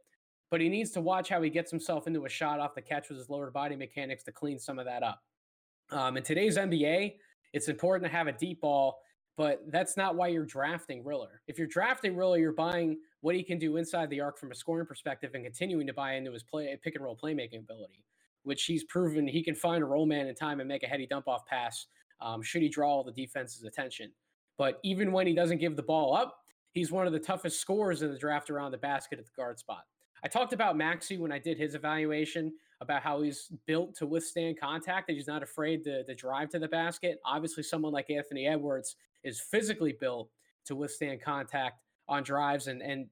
But 0.50 0.62
he 0.62 0.68
needs 0.68 0.89
to 0.92 1.01
watch 1.01 1.30
how 1.30 1.42
he 1.44 1.50
gets 1.51 1.69
himself 1.69 2.07
into 2.07 2.25
a 2.25 2.30
shot 2.30 2.59
off 2.59 2.74
the 2.74 2.81
catch 2.81 3.09
with 3.09 3.19
his 3.19 3.30
lower 3.30 3.51
body 3.51 3.75
mechanics 3.75 4.24
to 4.24 4.31
clean 4.31 4.57
some 4.57 4.80
of 4.80 4.86
that 4.86 5.04
up. 5.04 5.21
Um, 5.92 6.18
in 6.18 6.24
today's 6.24 6.57
NBA, 6.57 7.15
it's 7.54 7.68
important 7.68 8.09
to 8.09 8.18
have 8.18 8.25
a 8.25 8.31
deep 8.31 8.62
ball, 8.62 9.00
but 9.36 9.62
that's 9.68 9.95
not 9.95 10.15
why 10.15 10.30
you're 10.30 10.45
drafting 10.45 11.03
Riller. 11.03 11.42
If 11.48 11.60
you're 11.60 11.68
drafting 11.68 12.15
Riller, 12.15 12.39
you're 12.39 12.51
buying 12.51 12.98
what 13.21 13.36
he 13.36 13.44
can 13.44 13.60
do 13.60 13.77
inside 13.77 14.10
the 14.10 14.21
arc 14.21 14.39
from 14.39 14.51
a 14.51 14.56
scoring 14.56 14.88
perspective 14.88 15.31
and 15.36 15.44
continuing 15.44 15.86
to 15.86 15.94
buy 15.94 16.13
into 16.13 16.31
his 16.31 16.44
play 16.44 16.75
pick 16.81 16.95
and 16.95 17.03
roll 17.03 17.15
playmaking 17.15 17.60
ability, 17.60 18.03
which 18.41 18.63
he's 18.63 18.86
proven 18.86 19.27
he 19.27 19.43
can 19.43 19.53
find 19.53 19.84
a 19.84 19.86
roll 19.86 20.08
man 20.08 20.27
in 20.27 20.34
time 20.34 20.62
and 20.62 20.67
make 20.67 20.81
a 20.81 20.88
heady 20.88 21.05
dump 21.05 21.27
off 21.27 21.46
pass 21.46 21.86
um, 22.22 22.41
should 22.41 22.63
he 22.63 22.70
draw 22.70 22.89
all 22.89 23.03
the 23.03 23.12
defense's 23.12 23.63
attention. 23.63 24.12
But 24.57 24.79
even 24.83 25.11
when 25.11 25.27
he 25.27 25.33
doesn't 25.33 25.59
give 25.59 25.75
the 25.75 25.83
ball 25.83 26.15
up, 26.15 26.37
he's 26.71 26.91
one 26.91 27.07
of 27.07 27.13
the 27.13 27.19
toughest 27.19 27.59
scorers 27.59 28.01
in 28.01 28.11
the 28.11 28.17
draft 28.17 28.49
around 28.49 28.71
the 28.71 28.77
basket 28.77 29.19
at 29.19 29.25
the 29.25 29.31
guard 29.35 29.59
spot. 29.59 29.83
I 30.23 30.27
talked 30.27 30.53
about 30.53 30.77
Maxey 30.77 31.17
when 31.17 31.31
I 31.31 31.39
did 31.39 31.57
his 31.57 31.75
evaluation 31.75 32.53
about 32.81 33.01
how 33.01 33.21
he's 33.21 33.51
built 33.65 33.95
to 33.95 34.05
withstand 34.05 34.59
contact, 34.59 35.07
that 35.07 35.13
he's 35.13 35.27
not 35.27 35.43
afraid 35.43 35.83
to, 35.83 36.03
to 36.03 36.15
drive 36.15 36.49
to 36.49 36.59
the 36.59 36.67
basket. 36.67 37.19
Obviously, 37.25 37.63
someone 37.63 37.93
like 37.93 38.09
Anthony 38.09 38.47
Edwards 38.47 38.95
is 39.23 39.39
physically 39.39 39.93
built 39.93 40.29
to 40.65 40.75
withstand 40.75 41.21
contact 41.21 41.81
on 42.07 42.23
drives. 42.23 42.67
And, 42.67 42.81
and 42.81 43.07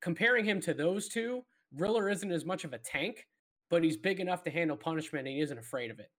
comparing 0.00 0.44
him 0.44 0.60
to 0.62 0.74
those 0.74 1.08
two, 1.08 1.44
Riller 1.76 2.08
isn't 2.08 2.32
as 2.32 2.44
much 2.44 2.64
of 2.64 2.72
a 2.72 2.78
tank, 2.78 3.26
but 3.70 3.84
he's 3.84 3.96
big 3.96 4.20
enough 4.20 4.42
to 4.44 4.50
handle 4.50 4.76
punishment 4.76 5.26
and 5.26 5.36
he 5.36 5.42
isn't 5.42 5.58
afraid 5.58 5.90
of 5.90 6.00
it. 6.00 6.10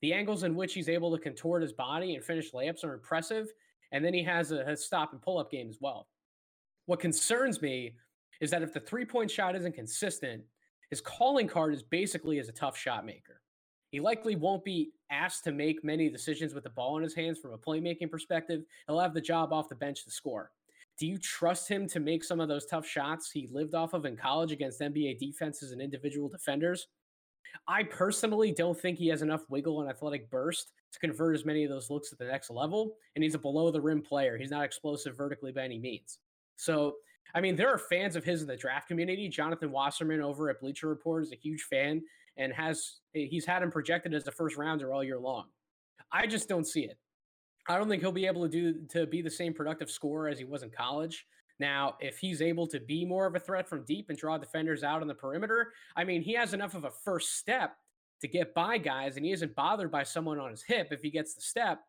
The 0.00 0.12
angles 0.12 0.44
in 0.44 0.54
which 0.54 0.74
he's 0.74 0.88
able 0.88 1.16
to 1.16 1.22
contort 1.22 1.62
his 1.62 1.72
body 1.72 2.14
and 2.14 2.24
finish 2.24 2.52
layups 2.52 2.84
are 2.84 2.94
impressive. 2.94 3.48
And 3.92 4.04
then 4.04 4.14
he 4.14 4.22
has 4.24 4.52
a, 4.52 4.60
a 4.60 4.76
stop 4.76 5.12
and 5.12 5.22
pull 5.22 5.38
up 5.38 5.50
game 5.50 5.68
as 5.68 5.78
well. 5.80 6.08
What 6.86 7.00
concerns 7.00 7.60
me 7.62 7.94
is 8.40 8.50
that 8.50 8.62
if 8.62 8.72
the 8.72 8.80
three 8.80 9.04
point 9.04 9.30
shot 9.30 9.56
isn't 9.56 9.74
consistent, 9.74 10.42
his 10.90 11.00
calling 11.00 11.46
card 11.46 11.74
is 11.74 11.82
basically 11.82 12.38
as 12.38 12.48
a 12.48 12.52
tough 12.52 12.76
shot 12.76 13.04
maker. 13.04 13.42
He 13.90 14.00
likely 14.00 14.36
won't 14.36 14.64
be 14.64 14.90
asked 15.10 15.44
to 15.44 15.52
make 15.52 15.82
many 15.82 16.10
decisions 16.10 16.54
with 16.54 16.64
the 16.64 16.70
ball 16.70 16.96
in 16.98 17.02
his 17.02 17.14
hands 17.14 17.38
from 17.38 17.52
a 17.52 17.58
playmaking 17.58 18.10
perspective. 18.10 18.62
He'll 18.86 19.00
have 19.00 19.14
the 19.14 19.20
job 19.20 19.52
off 19.52 19.68
the 19.68 19.74
bench 19.74 20.04
to 20.04 20.10
score. 20.10 20.50
Do 20.98 21.06
you 21.06 21.16
trust 21.16 21.68
him 21.68 21.86
to 21.88 22.00
make 22.00 22.24
some 22.24 22.40
of 22.40 22.48
those 22.48 22.66
tough 22.66 22.86
shots 22.86 23.30
he 23.30 23.48
lived 23.52 23.74
off 23.74 23.94
of 23.94 24.04
in 24.04 24.16
college 24.16 24.52
against 24.52 24.80
NBA 24.80 25.18
defenses 25.18 25.72
and 25.72 25.80
individual 25.80 26.28
defenders? 26.28 26.88
I 27.66 27.82
personally 27.82 28.52
don't 28.52 28.78
think 28.78 28.98
he 28.98 29.08
has 29.08 29.22
enough 29.22 29.42
wiggle 29.48 29.80
and 29.80 29.90
athletic 29.90 30.30
burst 30.30 30.72
to 30.92 30.98
convert 30.98 31.34
as 31.34 31.44
many 31.44 31.64
of 31.64 31.70
those 31.70 31.90
looks 31.90 32.12
at 32.12 32.18
the 32.18 32.24
next 32.24 32.50
level. 32.50 32.94
And 33.14 33.22
he's 33.22 33.34
a 33.34 33.38
below 33.38 33.70
the 33.70 33.80
rim 33.80 34.02
player. 34.02 34.38
He's 34.38 34.50
not 34.50 34.64
explosive 34.64 35.16
vertically 35.16 35.52
by 35.52 35.64
any 35.64 35.78
means. 35.78 36.18
So, 36.56 36.96
I 37.34 37.40
mean, 37.40 37.56
there 37.56 37.68
are 37.68 37.78
fans 37.78 38.16
of 38.16 38.24
his 38.24 38.40
in 38.40 38.48
the 38.48 38.56
draft 38.56 38.88
community. 38.88 39.28
Jonathan 39.28 39.70
Wasserman 39.70 40.22
over 40.22 40.48
at 40.48 40.60
Bleacher 40.60 40.88
Report 40.88 41.22
is 41.22 41.32
a 41.32 41.36
huge 41.36 41.62
fan 41.62 42.02
and 42.36 42.52
has 42.52 43.00
eh, 43.14 43.26
he's 43.28 43.44
had 43.44 43.62
him 43.62 43.70
projected 43.70 44.14
as 44.14 44.26
a 44.26 44.32
first 44.32 44.56
rounder 44.56 44.92
all 44.94 45.04
year 45.04 45.18
long. 45.18 45.46
I 46.10 46.26
just 46.26 46.48
don't 46.48 46.66
see 46.66 46.84
it. 46.84 46.96
I 47.68 47.76
don't 47.76 47.88
think 47.88 48.00
he'll 48.00 48.12
be 48.12 48.26
able 48.26 48.42
to 48.42 48.48
do 48.48 48.86
to 48.88 49.06
be 49.06 49.20
the 49.20 49.30
same 49.30 49.52
productive 49.52 49.90
scorer 49.90 50.28
as 50.28 50.38
he 50.38 50.44
was 50.44 50.62
in 50.62 50.70
college. 50.70 51.26
Now, 51.60 51.96
if 52.00 52.18
he's 52.18 52.40
able 52.40 52.66
to 52.68 52.78
be 52.78 53.04
more 53.04 53.26
of 53.26 53.34
a 53.34 53.40
threat 53.40 53.68
from 53.68 53.84
deep 53.84 54.10
and 54.10 54.18
draw 54.18 54.38
defenders 54.38 54.84
out 54.84 55.02
on 55.02 55.08
the 55.08 55.14
perimeter, 55.14 55.72
I 55.96 56.04
mean, 56.04 56.22
he 56.22 56.34
has 56.34 56.54
enough 56.54 56.74
of 56.74 56.84
a 56.84 56.90
first 56.90 57.36
step 57.36 57.76
to 58.20 58.28
get 58.28 58.54
by 58.54 58.78
guys 58.78 59.16
and 59.16 59.24
he 59.24 59.32
isn't 59.32 59.54
bothered 59.54 59.90
by 59.90 60.02
someone 60.02 60.38
on 60.38 60.50
his 60.50 60.62
hip 60.62 60.88
if 60.90 61.00
he 61.02 61.10
gets 61.10 61.34
the 61.34 61.40
step. 61.40 61.80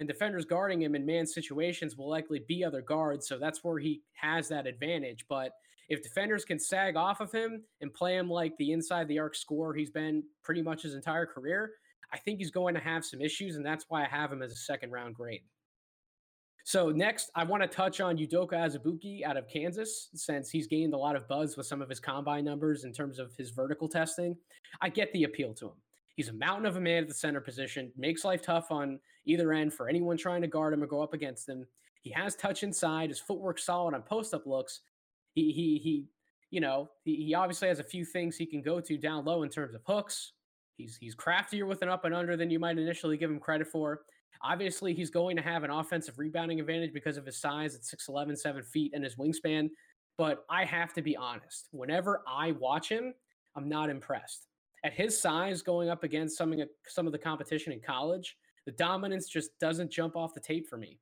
and 0.00 0.08
defenders 0.08 0.44
guarding 0.44 0.80
him 0.82 0.94
in 0.94 1.04
man 1.04 1.26
situations 1.26 1.96
will 1.96 2.08
likely 2.08 2.40
be 2.46 2.64
other 2.64 2.82
guards. 2.82 3.26
So 3.26 3.38
that's 3.38 3.64
where 3.64 3.78
he 3.78 4.02
has 4.12 4.48
that 4.48 4.66
advantage. 4.66 5.24
But 5.28 5.52
if 5.88 6.02
defenders 6.02 6.44
can 6.44 6.58
sag 6.58 6.96
off 6.96 7.20
of 7.20 7.32
him 7.32 7.64
and 7.80 7.92
play 7.92 8.16
him 8.16 8.30
like 8.30 8.56
the 8.58 8.72
inside 8.72 9.08
the 9.08 9.18
arc 9.18 9.34
scorer 9.34 9.74
he's 9.74 9.90
been 9.90 10.22
pretty 10.42 10.62
much 10.62 10.82
his 10.82 10.94
entire 10.94 11.26
career, 11.26 11.72
I 12.12 12.18
think 12.18 12.38
he's 12.38 12.50
going 12.50 12.74
to 12.74 12.80
have 12.80 13.04
some 13.04 13.20
issues. 13.20 13.56
And 13.56 13.66
that's 13.66 13.86
why 13.88 14.04
I 14.04 14.08
have 14.08 14.32
him 14.32 14.42
as 14.42 14.52
a 14.52 14.56
second 14.56 14.92
round 14.92 15.14
grade. 15.14 15.42
So 16.68 16.90
next, 16.90 17.30
I 17.34 17.44
want 17.44 17.62
to 17.62 17.66
touch 17.66 18.02
on 18.02 18.18
Udoka 18.18 18.52
Azubuike 18.52 19.22
out 19.22 19.38
of 19.38 19.48
Kansas, 19.48 20.10
since 20.12 20.50
he's 20.50 20.66
gained 20.66 20.92
a 20.92 20.98
lot 20.98 21.16
of 21.16 21.26
buzz 21.26 21.56
with 21.56 21.64
some 21.64 21.80
of 21.80 21.88
his 21.88 21.98
combine 21.98 22.44
numbers 22.44 22.84
in 22.84 22.92
terms 22.92 23.18
of 23.18 23.34
his 23.38 23.48
vertical 23.48 23.88
testing. 23.88 24.36
I 24.82 24.90
get 24.90 25.10
the 25.14 25.24
appeal 25.24 25.54
to 25.54 25.68
him. 25.68 25.76
He's 26.16 26.28
a 26.28 26.34
mountain 26.34 26.66
of 26.66 26.76
a 26.76 26.80
man 26.82 27.04
at 27.04 27.08
the 27.08 27.14
center 27.14 27.40
position, 27.40 27.90
makes 27.96 28.22
life 28.22 28.42
tough 28.42 28.70
on 28.70 29.00
either 29.24 29.54
end 29.54 29.72
for 29.72 29.88
anyone 29.88 30.18
trying 30.18 30.42
to 30.42 30.46
guard 30.46 30.74
him 30.74 30.82
or 30.82 30.86
go 30.86 31.02
up 31.02 31.14
against 31.14 31.48
him. 31.48 31.66
He 32.02 32.10
has 32.10 32.36
touch 32.36 32.62
inside, 32.62 33.08
his 33.08 33.18
footwork 33.18 33.58
solid 33.58 33.94
on 33.94 34.02
post 34.02 34.34
up 34.34 34.46
looks. 34.46 34.82
He 35.32 35.52
he 35.52 35.78
he, 35.78 36.04
you 36.50 36.60
know, 36.60 36.90
he, 37.02 37.16
he 37.16 37.34
obviously 37.34 37.68
has 37.68 37.78
a 37.78 37.84
few 37.84 38.04
things 38.04 38.36
he 38.36 38.44
can 38.44 38.60
go 38.60 38.78
to 38.78 38.98
down 38.98 39.24
low 39.24 39.42
in 39.42 39.48
terms 39.48 39.74
of 39.74 39.80
hooks. 39.86 40.32
He's 40.76 40.98
he's 41.00 41.14
craftier 41.14 41.64
with 41.64 41.80
an 41.80 41.88
up 41.88 42.04
and 42.04 42.14
under 42.14 42.36
than 42.36 42.50
you 42.50 42.58
might 42.58 42.76
initially 42.76 43.16
give 43.16 43.30
him 43.30 43.40
credit 43.40 43.68
for. 43.68 44.02
Obviously, 44.42 44.94
he's 44.94 45.10
going 45.10 45.36
to 45.36 45.42
have 45.42 45.64
an 45.64 45.70
offensive 45.70 46.18
rebounding 46.18 46.60
advantage 46.60 46.92
because 46.92 47.16
of 47.16 47.26
his 47.26 47.36
size 47.36 47.74
at 47.74 47.82
6'11, 47.82 48.38
7 48.38 48.62
feet, 48.62 48.92
and 48.94 49.02
his 49.02 49.16
wingspan. 49.16 49.68
But 50.16 50.44
I 50.48 50.64
have 50.64 50.92
to 50.94 51.02
be 51.02 51.16
honest. 51.16 51.68
Whenever 51.72 52.22
I 52.26 52.52
watch 52.52 52.88
him, 52.88 53.14
I'm 53.56 53.68
not 53.68 53.90
impressed. 53.90 54.46
At 54.84 54.92
his 54.92 55.18
size, 55.18 55.62
going 55.62 55.90
up 55.90 56.04
against 56.04 56.36
some 56.36 56.52
of, 56.52 56.60
some 56.86 57.06
of 57.06 57.12
the 57.12 57.18
competition 57.18 57.72
in 57.72 57.80
college, 57.80 58.36
the 58.64 58.72
dominance 58.72 59.28
just 59.28 59.58
doesn't 59.58 59.90
jump 59.90 60.14
off 60.16 60.34
the 60.34 60.40
tape 60.40 60.68
for 60.68 60.76
me. 60.76 60.98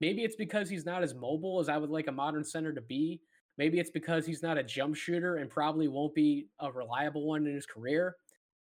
Maybe 0.00 0.24
it's 0.24 0.36
because 0.36 0.68
he's 0.68 0.84
not 0.84 1.04
as 1.04 1.14
mobile 1.14 1.60
as 1.60 1.68
I 1.68 1.76
would 1.76 1.90
like 1.90 2.08
a 2.08 2.12
modern 2.12 2.42
center 2.42 2.72
to 2.72 2.80
be. 2.80 3.20
Maybe 3.58 3.78
it's 3.78 3.90
because 3.90 4.26
he's 4.26 4.42
not 4.42 4.58
a 4.58 4.62
jump 4.62 4.96
shooter 4.96 5.36
and 5.36 5.48
probably 5.48 5.86
won't 5.86 6.14
be 6.14 6.48
a 6.58 6.72
reliable 6.72 7.26
one 7.26 7.46
in 7.46 7.54
his 7.54 7.66
career 7.66 8.16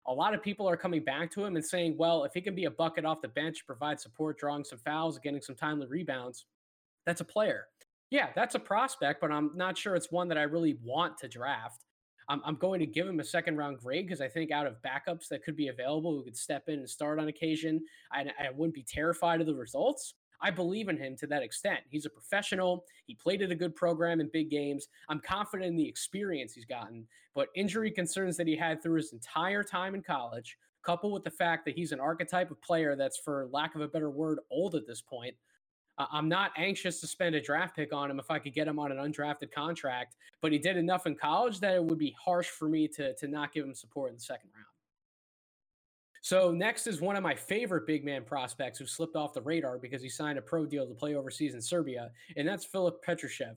a 0.07 0.13
lot 0.13 0.33
of 0.33 0.41
people 0.41 0.67
are 0.67 0.77
coming 0.77 1.03
back 1.03 1.31
to 1.31 1.45
him 1.45 1.55
and 1.55 1.65
saying, 1.65 1.95
well, 1.97 2.23
if 2.23 2.33
he 2.33 2.41
can 2.41 2.55
be 2.55 2.65
a 2.65 2.71
bucket 2.71 3.05
off 3.05 3.21
the 3.21 3.27
bench, 3.27 3.65
provide 3.65 3.99
support, 3.99 4.39
drawing 4.39 4.63
some 4.63 4.79
fouls, 4.79 5.19
getting 5.19 5.41
some 5.41 5.55
timely 5.55 5.87
rebounds, 5.87 6.45
that's 7.05 7.21
a 7.21 7.25
player. 7.25 7.65
Yeah, 8.09 8.29
that's 8.35 8.55
a 8.55 8.59
prospect, 8.59 9.21
but 9.21 9.31
I'm 9.31 9.51
not 9.55 9.77
sure 9.77 9.95
it's 9.95 10.11
one 10.11 10.27
that 10.29 10.37
I 10.37 10.43
really 10.43 10.77
want 10.83 11.17
to 11.19 11.27
draft. 11.27 11.85
I'm, 12.29 12.41
I'm 12.45 12.55
going 12.55 12.79
to 12.79 12.85
give 12.85 13.07
him 13.07 13.19
a 13.19 13.23
second 13.23 13.57
round 13.57 13.79
grade 13.79 14.07
because 14.07 14.21
I 14.21 14.27
think 14.27 14.51
out 14.51 14.67
of 14.67 14.75
backups 14.81 15.27
that 15.29 15.43
could 15.43 15.55
be 15.55 15.67
available 15.67 16.11
who 16.11 16.23
could 16.23 16.37
step 16.37 16.63
in 16.67 16.79
and 16.79 16.89
start 16.89 17.19
on 17.19 17.27
occasion, 17.27 17.81
I, 18.11 18.25
I 18.39 18.49
wouldn't 18.53 18.75
be 18.75 18.85
terrified 18.87 19.41
of 19.41 19.47
the 19.47 19.55
results. 19.55 20.15
I 20.41 20.51
believe 20.51 20.89
in 20.89 20.97
him 20.97 21.15
to 21.17 21.27
that 21.27 21.43
extent. 21.43 21.81
He's 21.89 22.05
a 22.05 22.09
professional. 22.09 22.85
He 23.05 23.15
played 23.15 23.41
at 23.41 23.51
a 23.51 23.55
good 23.55 23.75
program 23.75 24.19
in 24.19 24.29
big 24.31 24.49
games. 24.49 24.87
I'm 25.09 25.19
confident 25.19 25.69
in 25.69 25.75
the 25.75 25.87
experience 25.87 26.53
he's 26.53 26.65
gotten, 26.65 27.07
but 27.35 27.49
injury 27.55 27.91
concerns 27.91 28.37
that 28.37 28.47
he 28.47 28.55
had 28.55 28.81
through 28.81 28.97
his 28.97 29.13
entire 29.13 29.63
time 29.63 29.95
in 29.95 30.01
college, 30.01 30.57
coupled 30.83 31.13
with 31.13 31.23
the 31.23 31.31
fact 31.31 31.65
that 31.65 31.75
he's 31.75 31.91
an 31.91 31.99
archetype 31.99 32.49
of 32.49 32.61
player 32.61 32.95
that's, 32.95 33.17
for 33.17 33.47
lack 33.51 33.75
of 33.75 33.81
a 33.81 33.87
better 33.87 34.09
word, 34.09 34.39
old 34.49 34.75
at 34.75 34.87
this 34.87 35.01
point. 35.01 35.35
I'm 35.97 36.27
not 36.27 36.51
anxious 36.57 36.99
to 37.01 37.07
spend 37.07 37.35
a 37.35 37.41
draft 37.41 37.75
pick 37.75 37.93
on 37.93 38.09
him 38.09 38.19
if 38.19 38.31
I 38.31 38.39
could 38.39 38.53
get 38.55 38.67
him 38.67 38.79
on 38.79 38.91
an 38.91 38.97
undrafted 38.97 39.51
contract, 39.51 40.15
but 40.41 40.51
he 40.51 40.57
did 40.57 40.75
enough 40.75 41.05
in 41.05 41.15
college 41.15 41.59
that 41.59 41.75
it 41.75 41.83
would 41.83 41.99
be 41.99 42.15
harsh 42.19 42.47
for 42.47 42.67
me 42.67 42.87
to, 42.87 43.13
to 43.13 43.27
not 43.27 43.53
give 43.53 43.65
him 43.65 43.75
support 43.75 44.09
in 44.09 44.15
the 44.15 44.21
second 44.21 44.49
round. 44.55 44.65
So 46.21 46.51
next 46.51 46.85
is 46.85 47.01
one 47.01 47.15
of 47.15 47.23
my 47.23 47.33
favorite 47.33 47.87
big 47.87 48.05
man 48.05 48.23
prospects 48.23 48.77
who 48.77 48.85
slipped 48.85 49.15
off 49.15 49.33
the 49.33 49.41
radar 49.41 49.79
because 49.79 50.03
he 50.03 50.09
signed 50.09 50.37
a 50.37 50.41
pro 50.41 50.65
deal 50.65 50.87
to 50.87 50.93
play 50.93 51.15
overseas 51.15 51.55
in 51.55 51.61
Serbia, 51.61 52.11
and 52.37 52.47
that's 52.47 52.63
Filip 52.63 53.03
Petrusev. 53.03 53.55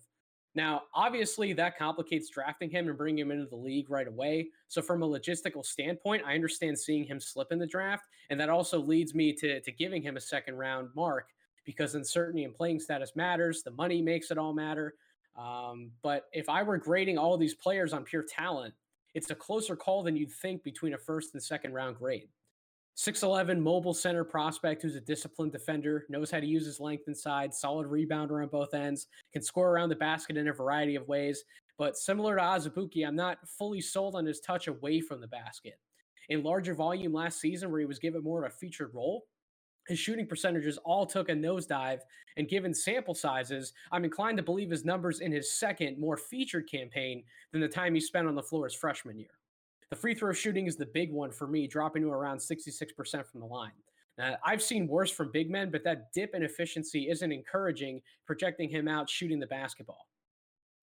Now, 0.57 0.83
obviously, 0.95 1.53
that 1.53 1.77
complicates 1.77 2.31
drafting 2.31 2.71
him 2.71 2.89
and 2.89 2.97
bringing 2.97 3.19
him 3.27 3.33
into 3.33 3.47
the 3.47 3.57
league 3.57 3.91
right 3.91 4.07
away. 4.07 4.49
So, 4.69 4.81
from 4.81 5.03
a 5.03 5.07
logistical 5.07 5.65
standpoint, 5.67 6.23
I 6.25 6.35
understand 6.35 6.79
seeing 6.79 7.05
him 7.05 7.21
slip 7.21 7.51
in 7.51 7.59
the 7.59 7.67
draft, 7.67 8.07
and 8.31 8.41
that 8.41 8.49
also 8.49 8.79
leads 8.79 9.15
me 9.15 9.33
to, 9.35 9.61
to 9.61 9.73
giving 9.73 10.01
him 10.01 10.17
a 10.17 10.21
second 10.21 10.57
round 10.57 10.89
mark 10.95 11.29
because 11.65 11.95
uncertainty 11.97 12.45
and 12.45 12.55
playing 12.55 12.81
status 12.81 13.17
matters. 13.17 13.63
The 13.63 13.73
money 13.73 14.01
makes 14.01 14.31
it 14.31 14.39
all 14.39 14.55
matter. 14.55 14.95
Um, 15.37 15.91
but 16.03 16.27
if 16.33 16.49
I 16.49 16.63
were 16.63 16.79
grading 16.79 17.19
all 17.19 17.37
these 17.37 17.55
players 17.55 17.93
on 17.93 18.05
pure 18.05 18.23
talent, 18.23 18.75
it's 19.15 19.31
a 19.31 19.35
closer 19.35 19.75
call 19.75 20.03
than 20.03 20.17
you'd 20.17 20.31
think 20.31 20.63
between 20.63 20.95
a 20.95 20.99
first 20.99 21.35
and 21.35 21.43
second 21.43 21.73
round 21.73 21.97
grade. 21.97 22.29
6'11 22.97 23.59
mobile 23.59 23.95
center 23.95 24.23
prospect 24.23 24.83
who's 24.83 24.95
a 24.95 25.01
disciplined 25.01 25.53
defender, 25.53 26.07
knows 26.09 26.31
how 26.31 26.39
to 26.39 26.47
use 26.47 26.65
his 26.65 26.79
length 26.79 27.09
inside, 27.09 27.53
solid 27.53 27.89
rebounder 27.89 28.43
on 28.43 28.49
both 28.49 28.73
ends, 28.73 29.09
can 29.33 29.43
score 29.43 29.71
around 29.71 29.89
the 29.89 29.97
basket 29.97 30.37
in 30.37 30.49
a 30.49 30.53
variety 30.53 30.95
of 30.95 31.09
ways. 31.09 31.45
But 31.77 31.97
similar 31.97 32.37
to 32.37 32.43
Azubuike, 32.43 33.07
I'm 33.07 33.17
not 33.17 33.49
fully 33.49 33.81
sold 33.81 34.15
on 34.15 34.25
his 34.25 34.39
touch 34.41 34.69
away 34.69 35.01
from 35.01 35.21
the 35.21 35.27
basket. 35.27 35.81
In 36.29 36.45
larger 36.45 36.73
volume 36.73 37.13
last 37.13 37.41
season, 37.41 37.71
where 37.71 37.81
he 37.81 37.87
was 37.87 37.99
given 37.99 38.23
more 38.23 38.45
of 38.45 38.53
a 38.53 38.55
featured 38.55 38.95
role, 38.95 39.27
his 39.89 39.99
shooting 39.99 40.27
percentages 40.27 40.79
all 40.79 41.05
took 41.05 41.29
a 41.29 41.33
nosedive. 41.33 42.01
And 42.37 42.49
given 42.49 42.73
sample 42.73 43.15
sizes, 43.15 43.73
I'm 43.93 44.05
inclined 44.05 44.39
to 44.39 44.43
believe 44.43 44.71
his 44.71 44.85
numbers 44.85 45.21
in 45.21 45.33
his 45.33 45.53
second, 45.53 45.99
more 45.99 46.17
featured 46.17 46.71
campaign 46.71 47.25
than 47.53 47.61
the 47.61 47.69
time 47.69 47.95
he 47.95 48.01
spent 48.01 48.29
on 48.29 48.35
the 48.35 48.43
floor 48.43 48.65
his 48.65 48.75
freshman 48.75 49.19
year. 49.19 49.31
The 49.95 50.01
free 50.01 50.15
throw 50.17 50.33
shooting 50.33 50.67
is 50.67 50.75
the 50.75 50.87
big 50.87 51.13
one 51.13 51.31
for 51.31 51.47
me, 51.47 51.69
dropping 51.69 52.03
to 52.03 52.09
around 52.09 52.39
66% 52.39 53.25
from 53.27 53.39
the 53.39 53.47
line. 53.47 53.71
Now, 54.19 54.37
I've 54.45 54.61
seen 54.61 54.89
worse 54.89 55.13
from 55.13 55.31
big 55.31 55.49
men, 55.49 55.71
but 55.71 55.85
that 55.85 56.13
dip 56.13 56.35
in 56.35 56.43
efficiency 56.43 57.09
isn't 57.11 57.31
encouraging, 57.31 58.03
projecting 58.27 58.69
him 58.69 58.89
out 58.89 59.09
shooting 59.09 59.39
the 59.39 59.47
basketball. 59.47 60.09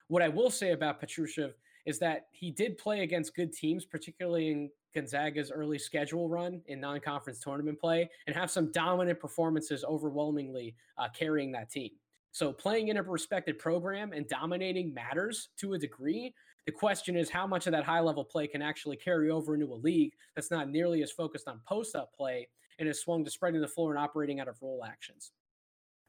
What 0.07 0.21
I 0.21 0.29
will 0.29 0.49
say 0.49 0.71
about 0.71 1.01
Petrusev 1.01 1.51
is 1.85 1.99
that 1.99 2.27
he 2.31 2.51
did 2.51 2.77
play 2.77 3.01
against 3.01 3.35
good 3.35 3.51
teams, 3.51 3.83
particularly 3.83 4.49
in 4.49 4.69
Gonzaga's 4.95 5.51
early 5.51 5.77
schedule 5.77 6.29
run 6.29 6.61
in 6.67 6.79
non 6.79 7.01
conference 7.01 7.41
tournament 7.41 7.81
play, 7.81 8.09
and 8.27 8.35
have 8.35 8.49
some 8.49 8.71
dominant 8.71 9.19
performances 9.19 9.83
overwhelmingly 9.83 10.73
uh, 10.97 11.09
carrying 11.13 11.51
that 11.51 11.69
team. 11.69 11.89
So, 12.31 12.53
playing 12.53 12.87
in 12.87 12.95
a 12.95 13.03
respected 13.03 13.59
program 13.59 14.13
and 14.13 14.25
dominating 14.29 14.93
matters 14.93 15.49
to 15.57 15.73
a 15.73 15.77
degree, 15.77 16.33
the 16.65 16.71
question 16.71 17.15
is 17.15 17.29
how 17.29 17.47
much 17.47 17.65
of 17.65 17.73
that 17.73 17.83
high 17.83 17.99
level 17.99 18.23
play 18.23 18.47
can 18.47 18.61
actually 18.61 18.97
carry 18.97 19.29
over 19.29 19.55
into 19.55 19.73
a 19.73 19.75
league 19.75 20.13
that's 20.35 20.51
not 20.51 20.69
nearly 20.69 21.01
as 21.01 21.11
focused 21.11 21.47
on 21.47 21.61
post 21.67 21.95
up 21.95 22.13
play 22.13 22.47
and 22.79 22.87
is 22.87 23.01
swung 23.01 23.25
to 23.25 23.31
spreading 23.31 23.61
the 23.61 23.67
floor 23.67 23.91
and 23.91 23.99
operating 23.99 24.39
out 24.39 24.47
of 24.47 24.61
roll 24.61 24.83
actions. 24.85 25.31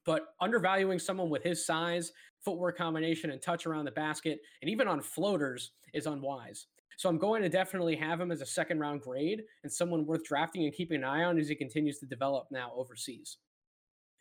But 0.04 0.34
undervaluing 0.40 0.98
someone 0.98 1.30
with 1.30 1.42
his 1.42 1.64
size, 1.64 2.12
footwork 2.44 2.76
combination, 2.76 3.30
and 3.30 3.40
touch 3.40 3.66
around 3.66 3.84
the 3.84 3.92
basket, 3.92 4.40
and 4.60 4.70
even 4.70 4.88
on 4.88 5.00
floaters 5.00 5.72
is 5.94 6.06
unwise. 6.06 6.66
So 6.96 7.08
I'm 7.08 7.18
going 7.18 7.42
to 7.42 7.48
definitely 7.48 7.96
have 7.96 8.20
him 8.20 8.30
as 8.30 8.42
a 8.42 8.46
second 8.46 8.78
round 8.78 9.00
grade 9.00 9.42
and 9.62 9.72
someone 9.72 10.06
worth 10.06 10.24
drafting 10.24 10.64
and 10.64 10.74
keeping 10.74 10.98
an 10.98 11.04
eye 11.04 11.24
on 11.24 11.38
as 11.38 11.48
he 11.48 11.54
continues 11.54 11.98
to 11.98 12.06
develop 12.06 12.48
now 12.50 12.72
overseas. 12.76 13.38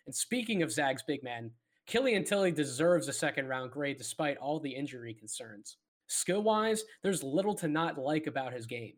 And 0.06 0.16
speaking 0.16 0.64
of 0.64 0.72
Zags 0.72 1.04
big 1.06 1.24
man, 1.24 1.52
Killian 1.88 2.24
Tillie 2.24 2.52
deserves 2.52 3.08
a 3.08 3.14
second 3.14 3.48
round 3.48 3.72
grade 3.72 3.98
despite 3.98 4.38
all 4.38 4.60
the 4.60 4.72
injury 4.72 5.14
concerns. 5.14 5.78
Skill 6.12 6.44
wise, 6.44 6.84
there's 7.04 7.24
little 7.24 7.56
to 7.56 7.70
not 7.70 7.98
like 7.98 8.28
about 8.28 8.52
his 8.52 8.66
game. 8.66 8.92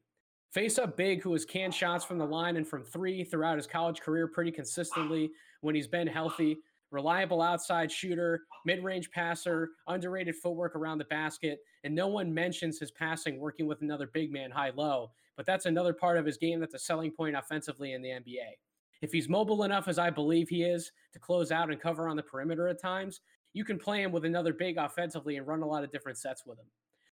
Face 0.52 0.80
up 0.80 0.98
big, 0.98 1.22
who 1.22 1.32
has 1.34 1.46
canned 1.46 1.74
shots 1.74 2.04
from 2.04 2.18
the 2.18 2.26
line 2.26 2.58
and 2.58 2.68
from 2.68 2.84
three 2.84 3.24
throughout 3.24 3.58
his 3.58 3.68
college 3.68 4.02
career 4.02 4.28
pretty 4.28 4.52
consistently 4.52 5.30
when 5.62 5.76
he's 5.76 5.88
been 5.88 6.08
healthy. 6.08 6.58
Reliable 6.90 7.40
outside 7.40 7.92
shooter, 7.92 8.42
mid 8.66 8.84
range 8.84 9.12
passer, 9.12 9.70
underrated 9.88 10.36
footwork 10.36 10.76
around 10.76 10.98
the 10.98 11.06
basket, 11.06 11.60
and 11.84 11.94
no 11.94 12.08
one 12.08 12.34
mentions 12.34 12.80
his 12.80 12.90
passing 12.90 13.40
working 13.40 13.68
with 13.68 13.84
another 13.84 14.08
big 14.08 14.32
man 14.32 14.50
high 14.50 14.72
low. 14.76 15.12
But 15.38 15.46
that's 15.46 15.68
another 15.68 15.94
part 15.94 16.18
of 16.18 16.26
his 16.26 16.38
game 16.38 16.60
that's 16.60 16.74
a 16.74 16.80
selling 16.80 17.12
point 17.12 17.36
offensively 17.36 17.94
in 17.94 18.02
the 18.02 18.10
NBA. 18.10 18.58
If 19.04 19.12
he's 19.12 19.30
mobile 19.30 19.66
enough, 19.66 19.88
as 19.88 20.00
I 20.00 20.10
believe 20.10 20.50
he 20.50 20.64
is, 20.64 20.92
to 21.12 21.20
close 21.20 21.52
out 21.52 21.70
and 21.70 21.80
cover 21.80 22.08
on 22.08 22.16
the 22.16 22.24
perimeter 22.24 22.68
at 22.70 22.82
times, 22.82 23.22
you 23.54 23.64
can 23.64 23.78
play 23.78 24.02
him 24.02 24.12
with 24.12 24.26
another 24.26 24.54
big 24.54 24.78
offensively 24.78 25.38
and 25.38 25.46
run 25.46 25.62
a 25.62 25.68
lot 25.68 25.84
of 25.84 25.92
different 25.92 26.18
sets 26.18 26.44
with 26.44 26.58
him. 26.58 26.66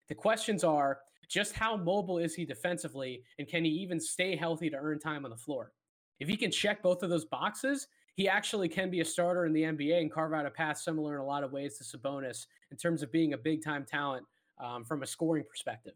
The 0.09 0.15
questions 0.15 0.63
are 0.63 0.99
just 1.29 1.53
how 1.53 1.77
mobile 1.77 2.17
is 2.17 2.33
he 2.33 2.43
defensively, 2.43 3.23
and 3.37 3.47
can 3.47 3.63
he 3.63 3.69
even 3.69 3.99
stay 3.99 4.35
healthy 4.35 4.69
to 4.69 4.77
earn 4.77 4.99
time 4.99 5.23
on 5.23 5.31
the 5.31 5.37
floor? 5.37 5.71
If 6.19 6.27
he 6.27 6.35
can 6.35 6.51
check 6.51 6.81
both 6.81 7.03
of 7.03 7.09
those 7.09 7.25
boxes, 7.25 7.87
he 8.15 8.27
actually 8.27 8.67
can 8.67 8.89
be 8.89 8.99
a 8.99 9.05
starter 9.05 9.45
in 9.45 9.53
the 9.53 9.61
NBA 9.61 10.01
and 10.01 10.11
carve 10.11 10.33
out 10.33 10.45
a 10.45 10.49
path 10.49 10.79
similar 10.79 11.15
in 11.15 11.21
a 11.21 11.25
lot 11.25 11.43
of 11.43 11.53
ways 11.53 11.77
to 11.77 11.83
Sabonis 11.83 12.47
in 12.71 12.77
terms 12.77 13.03
of 13.03 13.11
being 13.11 13.33
a 13.33 13.37
big 13.37 13.63
time 13.63 13.85
talent 13.85 14.25
um, 14.61 14.83
from 14.83 15.03
a 15.03 15.07
scoring 15.07 15.45
perspective. 15.47 15.93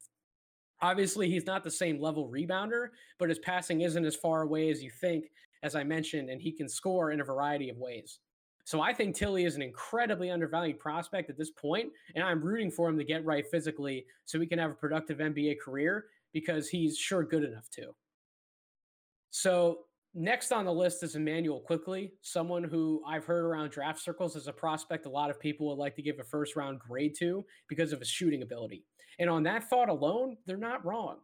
Obviously, 0.82 1.30
he's 1.30 1.46
not 1.46 1.64
the 1.64 1.72
same 1.72 2.00
level 2.00 2.30
rebounder, 2.30 2.90
but 3.18 3.30
his 3.30 3.40
passing 3.40 3.82
isn't 3.82 4.06
as 4.06 4.16
far 4.16 4.44
away 4.44 4.70
as 4.70 4.84
you 4.84 4.92
think, 5.02 5.26
as 5.64 5.76
I 5.76 5.84
mentioned, 5.84 6.30
and 6.30 6.42
he 6.42 6.52
can 6.52 6.70
score 6.70 7.12
in 7.12 7.20
a 7.20 7.26
variety 7.26 7.70
of 7.70 7.78
ways. 7.78 8.20
So 8.66 8.82
I 8.82 8.94
think 8.94 9.16
Tillie 9.16 9.46
is 9.46 9.56
an 9.56 9.62
incredibly 9.62 10.32
undervalued 10.32 10.80
prospect 10.80 11.30
at 11.30 11.38
this 11.38 11.52
point, 11.52 11.92
and 12.16 12.24
I'm 12.24 12.42
rooting 12.42 12.72
for 12.72 12.88
him 12.88 12.98
to 12.98 13.04
get 13.04 13.26
right 13.26 13.46
physically 13.50 14.06
so 14.26 14.40
he 14.40 14.48
can 14.48 14.60
have 14.60 14.72
a 14.72 14.76
productive 14.76 15.18
NBA 15.18 15.60
career 15.60 16.06
because 16.32 16.70
he's 16.70 16.98
sure 16.98 17.24
good 17.24 17.44
enough 17.44 17.70
to. 17.72 17.94
So 19.32 19.80
next 20.14 20.52
on 20.52 20.66
the 20.66 20.72
list 20.72 21.04
is 21.04 21.16
Immanuel 21.16 21.60
Quickley, 21.60 22.14
someone 22.22 22.64
who 22.64 23.02
I've 23.06 23.26
heard 23.26 23.44
around 23.44 23.72
draft 23.72 24.00
circles 24.00 24.36
as 24.36 24.48
a 24.48 24.54
prospect 24.54 25.06
a 25.06 25.10
lot 25.10 25.30
of 25.30 25.40
people 25.40 25.68
would 25.68 25.78
like 25.78 25.96
to 25.96 26.02
give 26.02 26.20
a 26.20 26.24
first 26.24 26.56
round 26.56 26.80
grade 26.80 27.16
to 27.20 27.46
because 27.68 27.92
of 27.92 28.00
his 28.00 28.10
shooting 28.10 28.44
ability. 28.44 28.86
And 29.20 29.30
on 29.30 29.44
that 29.44 29.70
thought 29.70 29.90
alone, 29.90 30.38
they're 30.46 30.58
not 30.58 30.86
wrong. 30.86 31.18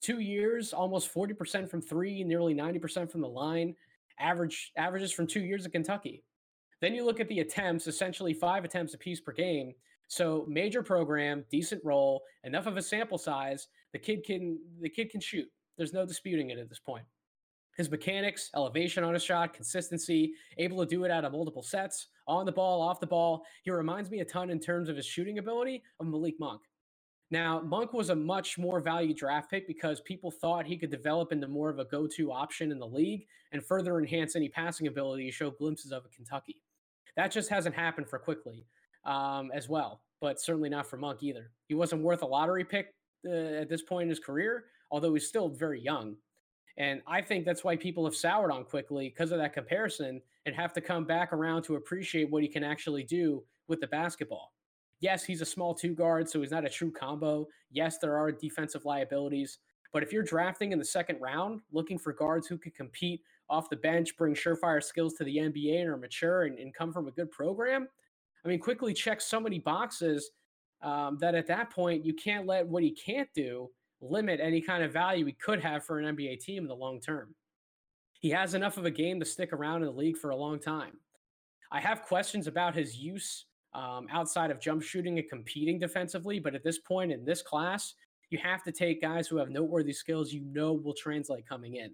Two 0.00 0.20
years, 0.20 0.72
almost 0.72 1.12
40% 1.12 1.68
from 1.68 1.80
three, 1.80 2.22
nearly 2.22 2.54
90% 2.54 3.10
from 3.10 3.22
the 3.22 3.28
line, 3.28 3.74
average 4.18 4.72
averages 4.76 5.12
from 5.12 5.26
two 5.26 5.40
years 5.40 5.66
at 5.66 5.72
Kentucky. 5.72 6.22
Then 6.84 6.94
you 6.94 7.02
look 7.02 7.18
at 7.18 7.28
the 7.28 7.40
attempts, 7.40 7.86
essentially 7.86 8.34
five 8.34 8.62
attempts 8.62 8.92
a 8.92 8.98
piece 8.98 9.18
per 9.18 9.32
game. 9.32 9.72
So 10.06 10.44
major 10.46 10.82
program, 10.82 11.46
decent 11.50 11.82
role, 11.82 12.22
enough 12.42 12.66
of 12.66 12.76
a 12.76 12.82
sample 12.82 13.16
size. 13.16 13.68
The 13.94 13.98
kid 13.98 14.22
can 14.22 14.58
the 14.82 14.90
kid 14.90 15.08
can 15.08 15.22
shoot. 15.22 15.48
There's 15.78 15.94
no 15.94 16.04
disputing 16.04 16.50
it 16.50 16.58
at 16.58 16.68
this 16.68 16.78
point. 16.78 17.06
His 17.78 17.90
mechanics, 17.90 18.50
elevation 18.54 19.02
on 19.02 19.14
his 19.14 19.22
shot, 19.22 19.54
consistency, 19.54 20.34
able 20.58 20.78
to 20.84 20.84
do 20.84 21.04
it 21.04 21.10
out 21.10 21.24
of 21.24 21.32
multiple 21.32 21.62
sets, 21.62 22.08
on 22.28 22.44
the 22.44 22.52
ball, 22.52 22.82
off 22.82 23.00
the 23.00 23.06
ball. 23.06 23.46
He 23.62 23.70
reminds 23.70 24.10
me 24.10 24.20
a 24.20 24.24
ton 24.26 24.50
in 24.50 24.60
terms 24.60 24.90
of 24.90 24.96
his 24.96 25.06
shooting 25.06 25.38
ability 25.38 25.82
of 26.00 26.06
Malik 26.06 26.34
Monk. 26.38 26.60
Now, 27.30 27.62
Monk 27.62 27.94
was 27.94 28.10
a 28.10 28.14
much 28.14 28.58
more 28.58 28.80
value 28.80 29.14
draft 29.14 29.50
pick 29.50 29.66
because 29.66 30.02
people 30.02 30.30
thought 30.30 30.66
he 30.66 30.76
could 30.76 30.90
develop 30.90 31.32
into 31.32 31.48
more 31.48 31.70
of 31.70 31.78
a 31.78 31.86
go 31.86 32.06
to 32.08 32.30
option 32.30 32.70
in 32.70 32.78
the 32.78 32.86
league 32.86 33.26
and 33.52 33.64
further 33.64 33.98
enhance 33.98 34.36
any 34.36 34.50
passing 34.50 34.86
ability 34.86 35.24
to 35.24 35.32
show 35.32 35.50
glimpses 35.50 35.90
of 35.90 36.04
a 36.04 36.08
Kentucky. 36.10 36.60
That 37.16 37.30
just 37.30 37.48
hasn't 37.48 37.74
happened 37.74 38.08
for 38.08 38.18
Quickley 38.18 38.66
um, 39.04 39.50
as 39.54 39.68
well, 39.68 40.02
but 40.20 40.40
certainly 40.40 40.68
not 40.68 40.86
for 40.86 40.96
Monk 40.96 41.22
either. 41.22 41.50
He 41.68 41.74
wasn't 41.74 42.02
worth 42.02 42.22
a 42.22 42.26
lottery 42.26 42.64
pick 42.64 42.94
uh, 43.26 43.32
at 43.32 43.68
this 43.68 43.82
point 43.82 44.04
in 44.04 44.08
his 44.08 44.20
career, 44.20 44.64
although 44.90 45.14
he's 45.14 45.28
still 45.28 45.48
very 45.48 45.80
young. 45.80 46.16
And 46.76 47.02
I 47.06 47.22
think 47.22 47.44
that's 47.44 47.62
why 47.62 47.76
people 47.76 48.04
have 48.04 48.16
soured 48.16 48.50
on 48.50 48.64
Quickley 48.64 49.08
because 49.08 49.30
of 49.30 49.38
that 49.38 49.52
comparison 49.52 50.20
and 50.46 50.54
have 50.54 50.72
to 50.72 50.80
come 50.80 51.04
back 51.04 51.32
around 51.32 51.62
to 51.64 51.76
appreciate 51.76 52.30
what 52.30 52.42
he 52.42 52.48
can 52.48 52.64
actually 52.64 53.04
do 53.04 53.44
with 53.68 53.80
the 53.80 53.86
basketball. 53.86 54.52
Yes, 55.00 55.24
he's 55.24 55.40
a 55.40 55.46
small 55.46 55.74
two 55.74 55.94
guard, 55.94 56.28
so 56.28 56.40
he's 56.40 56.50
not 56.50 56.64
a 56.64 56.68
true 56.68 56.90
combo. 56.90 57.46
Yes, 57.70 57.98
there 57.98 58.16
are 58.16 58.32
defensive 58.32 58.84
liabilities. 58.84 59.58
But 59.92 60.02
if 60.02 60.12
you're 60.12 60.24
drafting 60.24 60.72
in 60.72 60.78
the 60.78 60.84
second 60.84 61.20
round, 61.20 61.60
looking 61.72 61.98
for 61.98 62.12
guards 62.12 62.48
who 62.48 62.58
could 62.58 62.74
compete 62.74 63.22
off 63.48 63.70
the 63.70 63.76
bench, 63.76 64.16
bring 64.16 64.34
surefire 64.34 64.82
skills 64.82 65.14
to 65.14 65.24
the 65.24 65.36
NBA 65.36 65.80
and 65.80 65.88
are 65.88 65.96
mature 65.96 66.44
and, 66.44 66.58
and 66.58 66.74
come 66.74 66.92
from 66.92 67.08
a 67.08 67.12
good 67.12 67.30
program, 67.30 67.88
I 68.44 68.48
mean, 68.48 68.58
Quickley 68.58 68.92
checks 68.92 69.24
so 69.24 69.40
many 69.40 69.58
boxes 69.58 70.30
um, 70.82 71.16
that 71.20 71.34
at 71.34 71.46
that 71.46 71.70
point, 71.70 72.04
you 72.04 72.12
can't 72.12 72.46
let 72.46 72.66
what 72.66 72.82
he 72.82 72.90
can't 72.90 73.28
do 73.34 73.70
limit 74.00 74.38
any 74.40 74.60
kind 74.60 74.82
of 74.82 74.92
value 74.92 75.24
he 75.24 75.32
could 75.32 75.62
have 75.62 75.84
for 75.84 75.98
an 75.98 76.16
NBA 76.16 76.40
team 76.40 76.62
in 76.62 76.68
the 76.68 76.74
long 76.74 77.00
term. 77.00 77.34
He 78.20 78.30
has 78.30 78.54
enough 78.54 78.76
of 78.76 78.84
a 78.84 78.90
game 78.90 79.18
to 79.20 79.26
stick 79.26 79.52
around 79.52 79.82
in 79.82 79.86
the 79.86 79.92
league 79.92 80.18
for 80.18 80.30
a 80.30 80.36
long 80.36 80.58
time. 80.58 80.98
I 81.72 81.80
have 81.80 82.02
questions 82.02 82.46
about 82.46 82.74
his 82.74 82.96
use 82.96 83.46
um, 83.72 84.06
outside 84.10 84.50
of 84.50 84.60
jump 84.60 84.82
shooting 84.82 85.18
and 85.18 85.28
competing 85.28 85.78
defensively, 85.78 86.38
but 86.38 86.54
at 86.54 86.62
this 86.62 86.78
point 86.78 87.12
in 87.12 87.24
this 87.24 87.42
class, 87.42 87.94
you 88.30 88.38
have 88.38 88.62
to 88.64 88.72
take 88.72 89.00
guys 89.00 89.26
who 89.26 89.36
have 89.36 89.50
noteworthy 89.50 89.92
skills 89.92 90.32
you 90.32 90.42
know 90.44 90.72
will 90.72 90.94
translate 90.94 91.48
coming 91.48 91.76
in. 91.76 91.92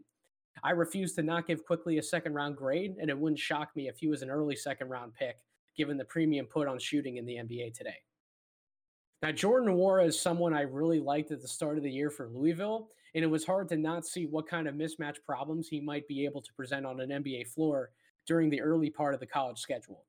I 0.62 0.70
refuse 0.70 1.14
to 1.14 1.22
not 1.22 1.46
give 1.46 1.64
Quickley 1.64 1.98
a 1.98 2.02
second 2.02 2.34
round 2.34 2.56
grade, 2.56 2.96
and 3.00 3.08
it 3.08 3.18
wouldn't 3.18 3.38
shock 3.38 3.74
me 3.74 3.88
if 3.88 3.98
he 3.98 4.08
was 4.08 4.22
an 4.22 4.30
early 4.30 4.56
second 4.56 4.88
round 4.88 5.14
pick, 5.14 5.38
given 5.76 5.96
the 5.96 6.04
premium 6.04 6.46
put 6.46 6.68
on 6.68 6.78
shooting 6.78 7.16
in 7.16 7.24
the 7.24 7.36
NBA 7.36 7.74
today. 7.74 7.96
Now, 9.22 9.32
Jordan 9.32 9.74
Nwora 9.74 10.06
is 10.06 10.18
someone 10.18 10.54
I 10.54 10.62
really 10.62 11.00
liked 11.00 11.30
at 11.30 11.42
the 11.42 11.48
start 11.48 11.76
of 11.76 11.82
the 11.82 11.90
year 11.90 12.10
for 12.10 12.28
Louisville, 12.28 12.88
and 13.14 13.24
it 13.24 13.28
was 13.28 13.44
hard 13.44 13.68
to 13.68 13.76
not 13.76 14.06
see 14.06 14.26
what 14.26 14.48
kind 14.48 14.66
of 14.66 14.74
mismatch 14.74 15.16
problems 15.26 15.68
he 15.68 15.80
might 15.80 16.08
be 16.08 16.24
able 16.24 16.40
to 16.40 16.52
present 16.54 16.86
on 16.86 17.00
an 17.00 17.10
NBA 17.10 17.48
floor 17.48 17.90
during 18.26 18.48
the 18.48 18.60
early 18.60 18.90
part 18.90 19.14
of 19.14 19.20
the 19.20 19.26
college 19.26 19.58
schedule. 19.58 20.04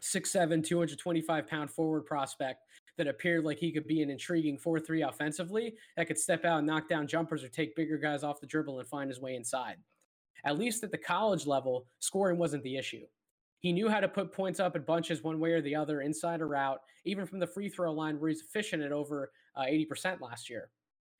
6'7, 0.00 0.64
225 0.64 1.46
pound 1.46 1.70
forward 1.70 2.06
prospect 2.06 2.64
that 2.98 3.08
appeared 3.08 3.44
like 3.44 3.58
he 3.58 3.72
could 3.72 3.86
be 3.86 4.02
an 4.02 4.10
intriguing 4.10 4.58
4 4.58 4.78
3 4.80 5.02
offensively 5.02 5.74
that 5.96 6.06
could 6.06 6.18
step 6.18 6.44
out 6.44 6.58
and 6.58 6.66
knock 6.66 6.88
down 6.88 7.06
jumpers 7.06 7.42
or 7.42 7.48
take 7.48 7.74
bigger 7.74 7.96
guys 7.96 8.22
off 8.22 8.40
the 8.40 8.46
dribble 8.46 8.80
and 8.80 8.88
find 8.88 9.08
his 9.08 9.20
way 9.20 9.34
inside. 9.34 9.76
At 10.44 10.58
least 10.58 10.84
at 10.84 10.90
the 10.90 10.98
college 10.98 11.46
level, 11.46 11.86
scoring 12.00 12.38
wasn't 12.38 12.62
the 12.62 12.76
issue. 12.76 13.06
He 13.60 13.72
knew 13.72 13.88
how 13.88 14.00
to 14.00 14.08
put 14.08 14.32
points 14.32 14.60
up 14.60 14.76
in 14.76 14.82
bunches 14.82 15.22
one 15.22 15.40
way 15.40 15.52
or 15.52 15.60
the 15.60 15.74
other, 15.74 16.02
inside 16.02 16.40
or 16.40 16.54
out, 16.54 16.82
even 17.04 17.26
from 17.26 17.40
the 17.40 17.46
free 17.46 17.68
throw 17.68 17.92
line 17.92 18.20
where 18.20 18.28
he's 18.28 18.42
efficient 18.42 18.82
at 18.82 18.92
over 18.92 19.32
uh, 19.56 19.62
80% 19.62 20.20
last 20.20 20.48
year. 20.48 20.70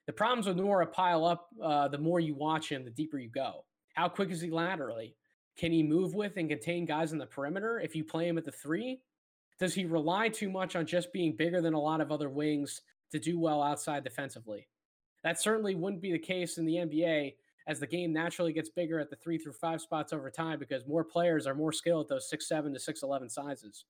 The 0.07 0.13
problems 0.13 0.47
with 0.47 0.57
Nwora 0.57 0.91
pile 0.91 1.25
up 1.25 1.49
uh, 1.63 1.89
the 1.89 1.99
more 1.99 2.21
you 2.21 2.35
watch 2.35 2.71
him, 2.71 2.85
the 2.85 2.91
deeper 2.91 3.19
you 3.19 3.29
go. 3.29 3.65
How 3.95 4.09
quick 4.09 4.31
is 4.31 4.41
he 4.41 4.51
laterally? 4.51 5.17
Can 5.59 5.73
he 5.73 5.83
move 5.83 6.15
with 6.15 6.37
and 6.37 6.49
contain 6.49 6.87
guys 6.87 7.13
in 7.13 7.19
the 7.19 7.27
perimeter 7.27 7.81
if 7.81 7.97
you 7.97 8.05
play 8.05 8.29
him 8.29 8.39
at 8.39 8.45
the 8.45 8.53
three? 8.53 9.01
Does 9.59 9.75
he 9.75 9.85
rely 9.85 10.29
too 10.29 10.51
much 10.51 10.77
on 10.77 10.87
just 10.87 11.13
being 11.13 11.35
bigger 11.37 11.61
than 11.61 11.75
a 11.75 11.81
lot 11.81 12.01
of 12.01 12.13
other 12.13 12.29
wings 12.29 12.83
to 13.11 13.19
do 13.19 13.39
well 13.39 13.63
outside 13.63 14.05
defensively? 14.05 14.69
That 15.25 15.41
certainly 15.41 15.75
wouldn't 15.75 16.03
be 16.03 16.13
the 16.13 16.19
case 16.19 16.59
in 16.59 16.65
the 16.65 16.77
NBA 16.77 17.35
as 17.67 17.81
the 17.81 17.87
game 17.87 18.13
naturally 18.13 18.53
gets 18.53 18.71
bigger 18.71 18.99
at 18.99 19.11
the 19.11 19.17
three 19.17 19.37
through 19.37 19.53
five 19.53 19.81
spots 19.81 20.13
over 20.13 20.31
time 20.31 20.59
because 20.59 20.87
more 20.87 21.05
players 21.05 21.47
are 21.47 21.55
more 21.55 21.73
skilled 21.73 22.07
at 22.07 22.09
those 22.09 22.31
six 22.31 22.49
seven 22.49 22.73
to 22.73 22.81
six 22.81 23.03
eleven 23.03 23.29
sizes. 23.29 23.85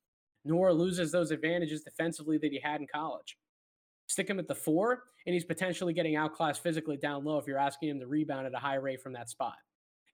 Nwora 0.46 0.76
loses 0.76 1.12
those 1.12 1.30
advantages 1.30 1.82
defensively 1.82 2.38
that 2.38 2.52
he 2.52 2.60
had 2.60 2.80
in 2.80 2.86
college. 2.86 3.36
Stick 4.08 4.30
him 4.30 4.38
at 4.38 4.48
the 4.48 4.54
four, 4.54 5.02
and 5.26 5.34
he's 5.34 5.44
potentially 5.44 5.92
getting 5.92 6.16
outclassed 6.16 6.62
physically 6.62 6.96
down 6.96 7.24
low 7.24 7.38
if 7.38 7.46
you're 7.46 7.58
asking 7.58 7.90
him 7.90 8.00
to 8.00 8.06
rebound 8.06 8.46
at 8.46 8.54
a 8.54 8.58
high 8.58 8.76
rate 8.76 9.02
from 9.02 9.12
that 9.12 9.28
spot. 9.28 9.56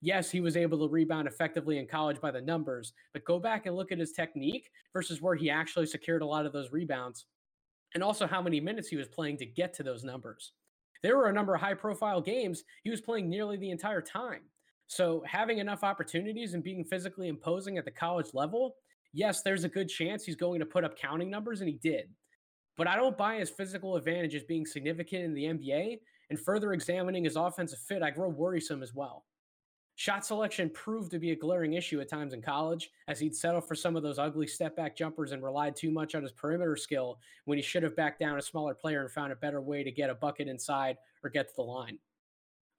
Yes, 0.04 0.30
he 0.30 0.40
was 0.40 0.56
able 0.56 0.78
to 0.78 0.92
rebound 0.92 1.26
effectively 1.26 1.78
in 1.78 1.86
college 1.86 2.20
by 2.20 2.30
the 2.30 2.40
numbers, 2.40 2.92
but 3.12 3.24
go 3.24 3.38
back 3.38 3.64
and 3.66 3.74
look 3.74 3.90
at 3.90 3.98
his 3.98 4.12
technique 4.12 4.70
versus 4.92 5.22
where 5.22 5.34
he 5.34 5.48
actually 5.48 5.86
secured 5.86 6.22
a 6.22 6.26
lot 6.26 6.44
of 6.44 6.52
those 6.52 6.72
rebounds 6.72 7.24
and 7.94 8.02
also 8.02 8.26
how 8.26 8.42
many 8.42 8.60
minutes 8.60 8.88
he 8.88 8.96
was 8.96 9.08
playing 9.08 9.38
to 9.38 9.46
get 9.46 9.72
to 9.74 9.82
those 9.82 10.04
numbers 10.04 10.52
there 11.04 11.18
were 11.18 11.28
a 11.28 11.32
number 11.32 11.54
of 11.54 11.60
high 11.60 11.74
profile 11.74 12.22
games 12.22 12.64
he 12.82 12.88
was 12.88 13.02
playing 13.02 13.28
nearly 13.28 13.58
the 13.58 13.70
entire 13.70 14.00
time. 14.00 14.40
So 14.86 15.22
having 15.26 15.58
enough 15.58 15.84
opportunities 15.84 16.54
and 16.54 16.64
being 16.64 16.82
physically 16.82 17.28
imposing 17.28 17.76
at 17.76 17.84
the 17.84 17.90
college 17.90 18.32
level, 18.32 18.76
yes, 19.12 19.42
there's 19.42 19.64
a 19.64 19.68
good 19.68 19.90
chance 19.90 20.24
he's 20.24 20.34
going 20.34 20.60
to 20.60 20.66
put 20.66 20.82
up 20.82 20.96
counting 20.96 21.28
numbers, 21.28 21.60
and 21.60 21.68
he 21.68 21.76
did. 21.76 22.08
But 22.78 22.88
I 22.88 22.96
don't 22.96 23.18
buy 23.18 23.36
his 23.36 23.50
physical 23.50 23.96
advantage 23.96 24.34
as 24.34 24.44
being 24.44 24.64
significant 24.64 25.24
in 25.24 25.34
the 25.34 25.44
NBA. 25.44 25.98
And 26.30 26.40
further 26.40 26.72
examining 26.72 27.24
his 27.24 27.36
offensive 27.36 27.80
fit, 27.80 28.02
I 28.02 28.10
grow 28.10 28.30
worrisome 28.30 28.82
as 28.82 28.94
well. 28.94 29.26
Shot 29.96 30.26
selection 30.26 30.70
proved 30.70 31.12
to 31.12 31.20
be 31.20 31.30
a 31.30 31.36
glaring 31.36 31.74
issue 31.74 32.00
at 32.00 32.08
times 32.08 32.32
in 32.32 32.42
college, 32.42 32.90
as 33.06 33.20
he'd 33.20 33.36
settle 33.36 33.60
for 33.60 33.76
some 33.76 33.94
of 33.94 34.02
those 34.02 34.18
ugly 34.18 34.46
step 34.46 34.74
back 34.74 34.96
jumpers 34.96 35.30
and 35.30 35.42
relied 35.42 35.76
too 35.76 35.92
much 35.92 36.16
on 36.16 36.22
his 36.22 36.32
perimeter 36.32 36.74
skill 36.76 37.20
when 37.44 37.58
he 37.58 37.62
should 37.62 37.84
have 37.84 37.94
backed 37.94 38.18
down 38.18 38.36
a 38.36 38.42
smaller 38.42 38.74
player 38.74 39.02
and 39.02 39.10
found 39.10 39.30
a 39.30 39.36
better 39.36 39.60
way 39.60 39.84
to 39.84 39.92
get 39.92 40.10
a 40.10 40.14
bucket 40.14 40.48
inside 40.48 40.96
or 41.22 41.30
get 41.30 41.48
to 41.48 41.54
the 41.54 41.62
line. 41.62 41.98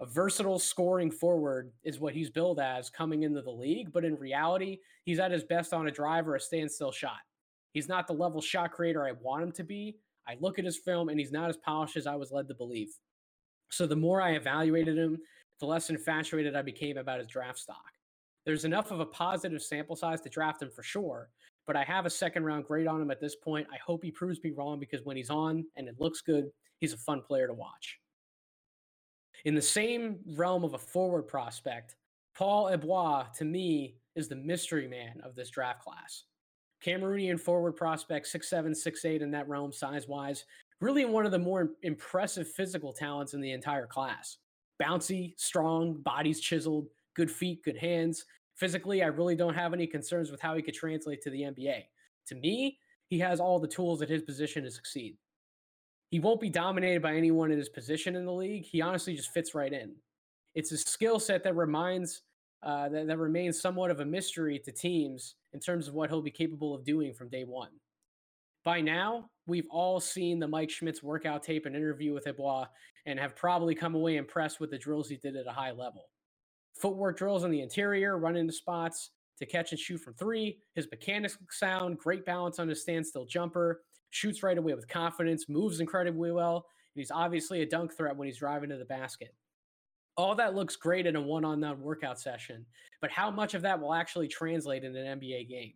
A 0.01 0.05
versatile 0.05 0.59
scoring 0.59 1.09
forward 1.09 1.71
is 1.83 2.01
what 2.01 2.13
he's 2.13 2.29
billed 2.29 2.59
as 2.59 2.89
coming 2.89 3.23
into 3.23 3.41
the 3.41 3.49
league, 3.49 3.93
but 3.93 4.03
in 4.03 4.15
reality, 4.15 4.79
he's 5.05 5.19
at 5.19 5.31
his 5.31 5.45
best 5.45 5.73
on 5.73 5.87
a 5.87 5.91
drive 5.91 6.27
or 6.27 6.35
a 6.35 6.39
standstill 6.39 6.91
shot. 6.91 7.19
He's 7.71 7.87
not 7.87 8.07
the 8.07 8.13
level 8.13 8.41
shot 8.41 8.73
creator 8.73 9.05
I 9.05 9.13
want 9.13 9.43
him 9.43 9.51
to 9.53 9.63
be. 9.63 9.99
I 10.27 10.35
look 10.41 10.59
at 10.59 10.65
his 10.65 10.77
film 10.77 11.07
and 11.07 11.17
he's 11.17 11.31
not 11.31 11.49
as 11.49 11.55
polished 11.55 11.95
as 11.95 12.07
I 12.07 12.15
was 12.15 12.31
led 12.31 12.49
to 12.49 12.53
believe. 12.53 12.93
So 13.69 13.87
the 13.87 13.95
more 13.95 14.21
I 14.21 14.31
evaluated 14.31 14.97
him, 14.97 15.17
the 15.59 15.65
less 15.65 15.89
infatuated 15.89 16.55
I 16.55 16.61
became 16.61 16.97
about 16.97 17.19
his 17.19 17.27
draft 17.27 17.59
stock. 17.59 17.91
There's 18.45 18.65
enough 18.65 18.91
of 18.91 18.99
a 18.99 19.05
positive 19.05 19.61
sample 19.61 19.95
size 19.95 20.21
to 20.21 20.29
draft 20.29 20.61
him 20.61 20.69
for 20.69 20.83
sure, 20.83 21.29
but 21.65 21.75
I 21.75 21.83
have 21.83 22.05
a 22.05 22.11
second 22.11 22.43
round 22.43 22.65
grade 22.65 22.87
on 22.87 23.01
him 23.01 23.09
at 23.09 23.19
this 23.19 23.35
point. 23.35 23.67
I 23.73 23.77
hope 23.83 24.03
he 24.03 24.11
proves 24.11 24.43
me 24.43 24.51
wrong 24.51 24.79
because 24.79 25.03
when 25.03 25.17
he's 25.17 25.31
on 25.31 25.65
and 25.75 25.87
it 25.87 25.99
looks 25.99 26.21
good, 26.21 26.49
he's 26.79 26.93
a 26.93 26.97
fun 26.97 27.21
player 27.21 27.47
to 27.47 27.53
watch. 27.53 27.99
In 29.45 29.55
the 29.55 29.61
same 29.61 30.19
realm 30.35 30.63
of 30.63 30.73
a 30.73 30.77
forward 30.77 31.23
prospect, 31.23 31.95
Paul 32.35 32.65
Eboua, 32.65 33.31
to 33.33 33.45
me, 33.45 33.95
is 34.15 34.27
the 34.27 34.35
mystery 34.35 34.87
man 34.87 35.21
of 35.23 35.35
this 35.35 35.49
draft 35.49 35.81
class. 35.81 36.23
Cameroonian 36.85 37.39
forward 37.39 37.73
prospect, 37.73 38.27
6'7, 38.31 38.71
6'8 38.71 39.21
in 39.21 39.31
that 39.31 39.47
realm 39.47 39.71
size 39.71 40.07
wise, 40.07 40.45
really 40.81 41.05
one 41.05 41.25
of 41.25 41.31
the 41.31 41.39
more 41.39 41.71
impressive 41.81 42.47
physical 42.47 42.93
talents 42.93 43.33
in 43.33 43.41
the 43.41 43.51
entire 43.51 43.87
class 43.87 44.37
bouncy, 44.81 45.33
strong, 45.37 45.95
body's 46.03 46.39
chiseled, 46.39 46.87
good 47.15 47.31
feet, 47.31 47.63
good 47.63 47.77
hands. 47.77 48.25
Physically, 48.55 49.03
I 49.03 49.07
really 49.07 49.35
don't 49.35 49.55
have 49.55 49.73
any 49.73 49.87
concerns 49.87 50.31
with 50.31 50.41
how 50.41 50.55
he 50.55 50.61
could 50.61 50.73
translate 50.73 51.21
to 51.23 51.29
the 51.29 51.41
NBA. 51.41 51.83
To 52.27 52.35
me, 52.35 52.79
he 53.07 53.19
has 53.19 53.39
all 53.39 53.59
the 53.59 53.67
tools 53.67 54.01
at 54.01 54.09
his 54.09 54.23
position 54.23 54.63
to 54.63 54.71
succeed. 54.71 55.17
He 56.09 56.19
won't 56.19 56.39
be 56.39 56.49
dominated 56.49 57.01
by 57.01 57.15
anyone 57.15 57.51
in 57.51 57.57
his 57.57 57.69
position 57.69 58.15
in 58.15 58.25
the 58.25 58.33
league. 58.33 58.63
He 58.63 58.81
honestly 58.81 59.15
just 59.15 59.31
fits 59.31 59.53
right 59.53 59.73
in. 59.73 59.93
It's 60.53 60.71
a 60.71 60.77
skill 60.77 61.19
set 61.19 61.43
that 61.43 61.55
reminds 61.55 62.21
uh, 62.63 62.89
that, 62.89 63.07
that 63.07 63.17
remains 63.17 63.61
somewhat 63.61 63.91
of 63.91 63.99
a 63.99 64.05
mystery 64.05 64.59
to 64.59 64.71
teams 64.71 65.35
in 65.53 65.59
terms 65.59 65.87
of 65.87 65.93
what 65.93 66.09
he'll 66.09 66.21
be 66.21 66.31
capable 66.31 66.73
of 66.73 66.83
doing 66.83 67.13
from 67.13 67.29
day 67.29 67.43
one. 67.43 67.69
By 68.65 68.81
now, 68.81 69.29
we've 69.45 69.67
all 69.69 69.99
seen 69.99 70.39
the 70.39 70.47
Mike 70.47 70.71
Schmitz 70.71 71.03
workout 71.03 71.43
tape 71.43 71.67
and 71.67 71.75
interview 71.75 72.13
with 72.13 72.25
Eboua 72.25 72.65
and 73.05 73.19
have 73.19 73.35
probably 73.35 73.75
come 73.75 73.93
away 73.93 74.17
impressed 74.17 74.59
with 74.59 74.71
the 74.71 74.77
drills 74.77 75.07
he 75.07 75.17
did 75.17 75.35
at 75.35 75.45
a 75.45 75.51
high 75.51 75.69
level. 75.69 76.09
Footwork 76.73 77.15
drills 77.17 77.43
on 77.43 77.51
the 77.51 77.61
interior, 77.61 78.17
run 78.17 78.35
into 78.35 78.51
spots 78.51 79.11
to 79.37 79.45
catch 79.45 79.71
and 79.71 79.79
shoot 79.79 79.99
from 79.99 80.15
three. 80.15 80.57
His 80.73 80.89
mechanics 80.89 81.37
sound, 81.51 81.99
great 81.99 82.25
balance 82.25 82.57
on 82.57 82.67
his 82.67 82.81
standstill 82.81 83.25
jumper, 83.25 83.81
shoots 84.09 84.41
right 84.41 84.57
away 84.57 84.73
with 84.73 84.87
confidence, 84.87 85.47
moves 85.47 85.79
incredibly 85.79 86.31
well. 86.31 86.65
And 86.95 87.01
he's 87.01 87.11
obviously 87.11 87.61
a 87.61 87.67
dunk 87.67 87.95
threat 87.95 88.17
when 88.17 88.27
he's 88.27 88.39
driving 88.39 88.69
to 88.71 88.77
the 88.77 88.85
basket. 88.85 89.35
All 90.17 90.33
that 90.35 90.55
looks 90.55 90.75
great 90.75 91.05
in 91.05 91.15
a 91.15 91.21
one 91.21 91.45
on 91.45 91.61
one 91.61 91.81
workout 91.81 92.19
session, 92.19 92.65
but 92.99 93.11
how 93.11 93.29
much 93.29 93.53
of 93.53 93.61
that 93.61 93.79
will 93.79 93.93
actually 93.93 94.27
translate 94.27 94.83
in 94.83 94.95
an 94.95 95.19
NBA 95.19 95.49
game? 95.49 95.73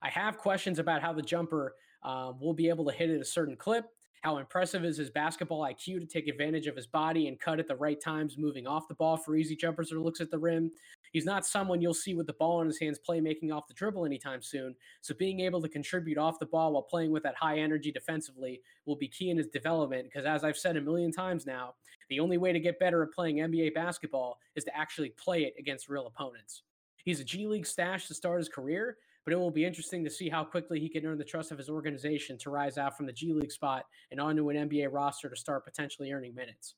I 0.00 0.08
have 0.08 0.38
questions 0.38 0.78
about 0.78 1.02
how 1.02 1.12
the 1.12 1.20
jumper 1.20 1.74
um, 2.02 2.38
will 2.40 2.54
be 2.54 2.68
able 2.68 2.84
to 2.86 2.92
hit 2.92 3.10
at 3.10 3.20
a 3.20 3.24
certain 3.24 3.56
clip. 3.56 3.86
How 4.22 4.36
impressive 4.36 4.84
is 4.84 4.98
his 4.98 5.08
basketball 5.08 5.62
IQ 5.62 6.00
to 6.00 6.06
take 6.06 6.28
advantage 6.28 6.66
of 6.66 6.76
his 6.76 6.86
body 6.86 7.26
and 7.26 7.40
cut 7.40 7.58
at 7.58 7.66
the 7.66 7.76
right 7.76 7.98
times, 7.98 8.36
moving 8.36 8.66
off 8.66 8.86
the 8.86 8.94
ball 8.94 9.16
for 9.16 9.34
easy 9.34 9.56
jumpers 9.56 9.92
or 9.92 9.98
looks 9.98 10.20
at 10.20 10.30
the 10.30 10.38
rim? 10.38 10.70
He's 11.12 11.24
not 11.24 11.46
someone 11.46 11.80
you'll 11.80 11.94
see 11.94 12.14
with 12.14 12.26
the 12.26 12.34
ball 12.34 12.60
in 12.60 12.66
his 12.66 12.78
hands 12.78 13.00
playmaking 13.06 13.50
off 13.50 13.66
the 13.66 13.72
dribble 13.72 14.04
anytime 14.04 14.42
soon. 14.42 14.74
So 15.00 15.14
being 15.14 15.40
able 15.40 15.62
to 15.62 15.70
contribute 15.70 16.18
off 16.18 16.38
the 16.38 16.44
ball 16.44 16.72
while 16.72 16.82
playing 16.82 17.12
with 17.12 17.22
that 17.22 17.34
high 17.34 17.58
energy 17.60 17.90
defensively 17.90 18.60
will 18.84 18.96
be 18.96 19.08
key 19.08 19.30
in 19.30 19.38
his 19.38 19.48
development. 19.48 20.04
Because 20.04 20.26
as 20.26 20.44
I've 20.44 20.58
said 20.58 20.76
a 20.76 20.82
million 20.82 21.12
times 21.12 21.46
now, 21.46 21.74
the 22.10 22.20
only 22.20 22.36
way 22.36 22.52
to 22.52 22.60
get 22.60 22.78
better 22.78 23.02
at 23.02 23.12
playing 23.12 23.36
NBA 23.36 23.74
basketball 23.74 24.38
is 24.54 24.64
to 24.64 24.76
actually 24.76 25.10
play 25.10 25.44
it 25.44 25.54
against 25.58 25.88
real 25.88 26.06
opponents. 26.06 26.62
He's 27.04 27.20
a 27.20 27.24
G 27.24 27.46
League 27.46 27.66
stash 27.66 28.06
to 28.08 28.14
start 28.14 28.38
his 28.38 28.48
career, 28.50 28.98
but 29.30 29.36
it 29.36 29.38
will 29.38 29.52
be 29.52 29.64
interesting 29.64 30.02
to 30.02 30.10
see 30.10 30.28
how 30.28 30.42
quickly 30.42 30.80
he 30.80 30.88
can 30.88 31.06
earn 31.06 31.16
the 31.16 31.22
trust 31.22 31.52
of 31.52 31.58
his 31.58 31.68
organization 31.70 32.36
to 32.36 32.50
rise 32.50 32.76
out 32.78 32.96
from 32.96 33.06
the 33.06 33.12
G 33.12 33.32
League 33.32 33.52
spot 33.52 33.86
and 34.10 34.20
onto 34.20 34.50
an 34.50 34.68
NBA 34.68 34.92
roster 34.92 35.30
to 35.30 35.36
start 35.36 35.64
potentially 35.64 36.10
earning 36.10 36.34
minutes. 36.34 36.74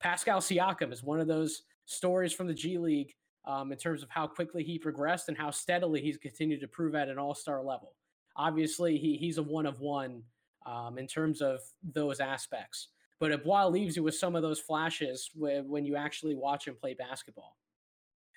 Pascal 0.00 0.40
Siakam 0.40 0.92
is 0.92 1.04
one 1.04 1.20
of 1.20 1.28
those 1.28 1.62
stories 1.84 2.32
from 2.32 2.48
the 2.48 2.52
G 2.52 2.78
League 2.78 3.14
um, 3.44 3.70
in 3.70 3.78
terms 3.78 4.02
of 4.02 4.10
how 4.10 4.26
quickly 4.26 4.64
he 4.64 4.76
progressed 4.76 5.28
and 5.28 5.38
how 5.38 5.52
steadily 5.52 6.00
he's 6.00 6.16
continued 6.16 6.60
to 6.62 6.66
prove 6.66 6.96
at 6.96 7.08
an 7.08 7.16
all 7.16 7.32
star 7.32 7.62
level. 7.62 7.92
Obviously, 8.34 8.98
he, 8.98 9.16
he's 9.16 9.38
a 9.38 9.42
one 9.44 9.64
of 9.64 9.78
one 9.78 10.24
um, 10.66 10.98
in 10.98 11.06
terms 11.06 11.40
of 11.40 11.60
those 11.92 12.18
aspects. 12.18 12.88
But 13.20 13.30
Eboua 13.30 13.70
leaves 13.70 13.94
you 13.94 14.02
with 14.02 14.16
some 14.16 14.34
of 14.34 14.42
those 14.42 14.58
flashes 14.58 15.30
when 15.36 15.86
you 15.86 15.94
actually 15.94 16.34
watch 16.34 16.66
him 16.66 16.74
play 16.74 16.94
basketball. 16.94 17.54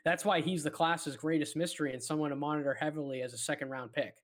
That's 0.05 0.25
why 0.25 0.41
he's 0.41 0.63
the 0.63 0.71
class's 0.71 1.17
greatest 1.17 1.55
mystery 1.55 1.93
and 1.93 2.01
someone 2.01 2.29
to 2.29 2.35
monitor 2.35 2.73
heavily 2.73 3.21
as 3.21 3.33
a 3.33 3.37
second 3.37 3.69
round 3.69 3.91
pick. 3.93 4.15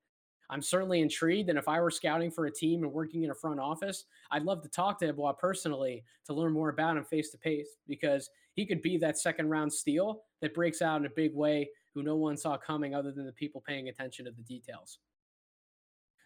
I'm 0.50 0.62
certainly 0.62 1.02
intrigued. 1.02 1.50
And 1.50 1.58
if 1.58 1.68
I 1.68 1.82
were 1.82 1.90
scouting 1.90 2.30
for 2.30 2.46
a 2.46 2.52
team 2.52 2.84
and 2.84 2.92
working 2.92 3.24
in 3.24 3.32
a 3.32 3.36
front 3.36 3.60
office, 3.60 4.06
I'd 4.32 4.44
love 4.44 4.62
to 4.62 4.70
talk 4.70 5.00
to 5.00 5.12
Eboua 5.12 5.38
personally 5.38 6.04
to 6.26 6.34
learn 6.34 6.54
more 6.54 6.70
about 6.70 6.98
him 6.98 7.04
face 7.04 7.32
to 7.32 7.38
face 7.38 7.68
because 7.88 8.30
he 8.54 8.66
could 8.66 8.82
be 8.82 8.98
that 8.98 9.18
second 9.18 9.50
round 9.50 9.74
steal 9.74 10.22
that 10.42 10.54
breaks 10.54 10.82
out 10.82 11.00
in 11.00 11.06
a 11.06 11.10
big 11.16 11.34
way 11.34 11.70
who 11.94 12.04
no 12.04 12.16
one 12.16 12.38
saw 12.38 12.58
coming 12.58 12.94
other 12.94 13.12
than 13.12 13.26
the 13.26 13.32
people 13.32 13.64
paying 13.66 13.90
attention 13.90 14.26
to 14.26 14.32
the 14.32 14.44
details. 14.44 15.00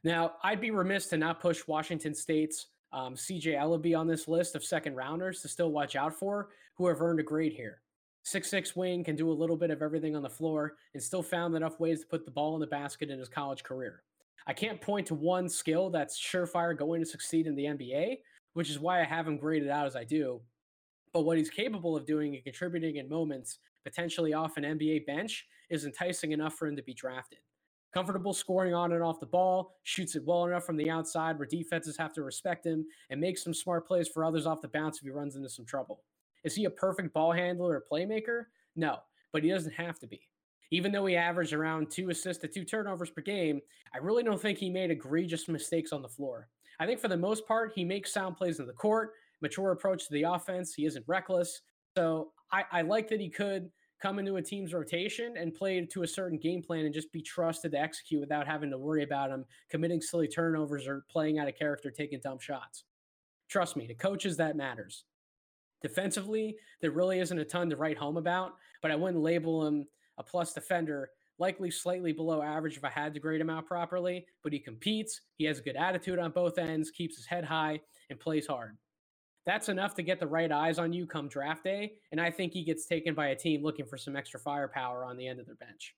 Now, 0.03 0.33
I'd 0.43 0.61
be 0.61 0.71
remiss 0.71 1.07
to 1.07 1.17
not 1.17 1.41
push 1.41 1.67
Washington 1.67 2.13
State's 2.13 2.67
um, 2.93 3.15
CJ 3.15 3.57
Elleby 3.57 3.97
on 3.97 4.07
this 4.07 4.27
list 4.27 4.55
of 4.55 4.63
second 4.63 4.95
rounders 4.95 5.41
to 5.41 5.47
still 5.47 5.71
watch 5.71 5.95
out 5.95 6.13
for 6.13 6.49
who 6.75 6.87
have 6.87 7.01
earned 7.01 7.19
a 7.19 7.23
grade 7.23 7.53
here. 7.53 7.81
Six 8.23 8.49
six 8.49 8.75
wing 8.75 9.03
can 9.03 9.15
do 9.15 9.31
a 9.31 9.33
little 9.33 9.55
bit 9.55 9.71
of 9.71 9.81
everything 9.81 10.15
on 10.15 10.21
the 10.21 10.29
floor 10.29 10.75
and 10.93 11.01
still 11.01 11.23
found 11.23 11.55
enough 11.55 11.79
ways 11.79 12.01
to 12.01 12.07
put 12.07 12.25
the 12.25 12.31
ball 12.31 12.55
in 12.55 12.59
the 12.59 12.67
basket 12.67 13.09
in 13.09 13.19
his 13.19 13.29
college 13.29 13.63
career. 13.63 14.03
I 14.47 14.53
can't 14.53 14.81
point 14.81 15.07
to 15.07 15.15
one 15.15 15.49
skill 15.49 15.89
that's 15.89 16.19
surefire 16.19 16.77
going 16.77 17.01
to 17.01 17.05
succeed 17.05 17.47
in 17.47 17.55
the 17.55 17.65
NBA, 17.65 18.19
which 18.53 18.69
is 18.69 18.79
why 18.79 19.01
I 19.01 19.05
have 19.05 19.27
him 19.27 19.37
graded 19.37 19.69
out 19.69 19.85
as 19.85 19.95
I 19.95 20.03
do. 20.03 20.41
But 21.13 21.23
what 21.23 21.37
he's 21.37 21.49
capable 21.49 21.95
of 21.95 22.05
doing 22.05 22.35
and 22.35 22.43
contributing 22.43 22.97
in 22.97 23.09
moments, 23.09 23.59
potentially 23.83 24.33
off 24.33 24.57
an 24.57 24.63
NBA 24.63 25.05
bench, 25.05 25.45
is 25.69 25.85
enticing 25.85 26.31
enough 26.31 26.55
for 26.55 26.67
him 26.67 26.75
to 26.75 26.83
be 26.83 26.93
drafted. 26.93 27.39
Comfortable 27.93 28.33
scoring 28.33 28.73
on 28.73 28.91
and 28.91 29.03
off 29.03 29.19
the 29.19 29.25
ball, 29.25 29.75
shoots 29.83 30.15
it 30.15 30.23
well 30.25 30.45
enough 30.45 30.65
from 30.65 30.77
the 30.77 30.89
outside 30.89 31.37
where 31.37 31.47
defenses 31.47 31.97
have 31.97 32.13
to 32.13 32.23
respect 32.23 32.65
him, 32.65 32.85
and 33.09 33.19
makes 33.19 33.43
some 33.43 33.53
smart 33.53 33.87
plays 33.87 34.07
for 34.07 34.23
others 34.23 34.45
off 34.45 34.61
the 34.61 34.67
bounce 34.67 34.97
if 34.97 35.03
he 35.03 35.09
runs 35.09 35.35
into 35.35 35.49
some 35.49 35.65
trouble. 35.65 36.03
Is 36.43 36.55
he 36.55 36.65
a 36.65 36.69
perfect 36.69 37.13
ball 37.13 37.31
handler 37.31 37.75
or 37.75 37.85
playmaker? 37.91 38.45
No, 38.75 38.99
but 39.31 39.43
he 39.43 39.49
doesn't 39.49 39.73
have 39.73 39.99
to 39.99 40.07
be. 40.07 40.21
Even 40.71 40.91
though 40.91 41.05
he 41.05 41.15
averaged 41.15 41.53
around 41.53 41.89
two 41.89 42.09
assists 42.09 42.41
to 42.41 42.47
two 42.47 42.65
turnovers 42.65 43.09
per 43.09 43.21
game, 43.21 43.61
I 43.93 43.99
really 43.99 44.23
don't 44.23 44.41
think 44.41 44.57
he 44.57 44.69
made 44.69 44.91
egregious 44.91 45.47
mistakes 45.47 45.93
on 45.93 46.01
the 46.01 46.09
floor. 46.09 46.49
I 46.79 46.85
think 46.85 46.99
for 46.99 47.07
the 47.07 47.17
most 47.17 47.47
part, 47.47 47.71
he 47.73 47.83
makes 47.83 48.13
sound 48.13 48.37
plays 48.37 48.59
in 48.59 48.67
the 48.67 48.73
court, 48.73 49.13
mature 49.41 49.71
approach 49.71 50.07
to 50.07 50.13
the 50.13 50.23
offense. 50.23 50.73
He 50.73 50.85
isn't 50.85 51.05
reckless. 51.07 51.61
So 51.97 52.31
I, 52.51 52.65
I 52.71 52.81
like 52.81 53.07
that 53.09 53.21
he 53.21 53.29
could 53.29 53.71
come 54.01 54.19
into 54.19 54.35
a 54.35 54.41
team's 54.41 54.73
rotation 54.73 55.37
and 55.37 55.55
play 55.55 55.83
to 55.83 56.03
a 56.03 56.07
certain 56.07 56.37
game 56.37 56.61
plan 56.61 56.85
and 56.85 56.93
just 56.93 57.11
be 57.11 57.21
trusted 57.21 57.71
to 57.71 57.79
execute 57.79 58.21
without 58.21 58.45
having 58.45 58.69
to 58.69 58.77
worry 58.77 59.03
about 59.03 59.31
him 59.31 59.43
committing 59.69 60.01
silly 60.01 60.27
turnovers 60.27 60.87
or 60.87 61.03
playing 61.09 61.39
out 61.39 61.47
of 61.47 61.55
character, 61.55 61.89
taking 61.89 62.19
dumb 62.19 62.37
shots. 62.39 62.83
Trust 63.49 63.75
me, 63.75 63.87
to 63.87 63.95
coaches, 63.95 64.37
that 64.37 64.55
matters. 64.55 65.05
Defensively, 65.87 66.57
there 66.81 66.91
really 66.91 67.19
isn't 67.19 67.39
a 67.39 67.45
ton 67.45 67.69
to 67.69 67.77
write 67.77 67.97
home 67.97 68.17
about, 68.17 68.55
but 68.81 68.91
I 68.91 68.95
wouldn't 68.97 69.23
label 69.23 69.65
him 69.65 69.87
a 70.17 70.23
plus 70.23 70.53
defender. 70.53 71.09
Likely 71.39 71.71
slightly 71.71 72.11
below 72.11 72.41
average 72.41 72.75
if 72.75 72.83
I 72.83 72.89
had 72.89 73.13
to 73.13 73.21
grade 73.21 73.39
him 73.39 73.49
out 73.49 73.67
properly, 73.67 74.25
but 74.43 74.51
he 74.51 74.59
competes. 74.59 75.21
He 75.37 75.45
has 75.45 75.59
a 75.59 75.61
good 75.61 75.77
attitude 75.77 76.19
on 76.19 76.31
both 76.31 76.57
ends, 76.57 76.91
keeps 76.91 77.15
his 77.15 77.25
head 77.25 77.45
high, 77.45 77.79
and 78.09 78.19
plays 78.19 78.47
hard. 78.47 78.75
That's 79.45 79.69
enough 79.69 79.95
to 79.95 80.03
get 80.03 80.19
the 80.19 80.27
right 80.27 80.51
eyes 80.51 80.77
on 80.77 80.91
you 80.91 81.07
come 81.07 81.29
draft 81.29 81.63
day, 81.63 81.93
and 82.11 82.19
I 82.19 82.31
think 82.31 82.51
he 82.51 82.65
gets 82.65 82.85
taken 82.85 83.13
by 83.13 83.27
a 83.27 83.35
team 83.35 83.63
looking 83.63 83.85
for 83.85 83.97
some 83.97 84.17
extra 84.17 84.41
firepower 84.41 85.05
on 85.05 85.15
the 85.15 85.25
end 85.25 85.39
of 85.39 85.45
their 85.45 85.55
bench. 85.55 85.95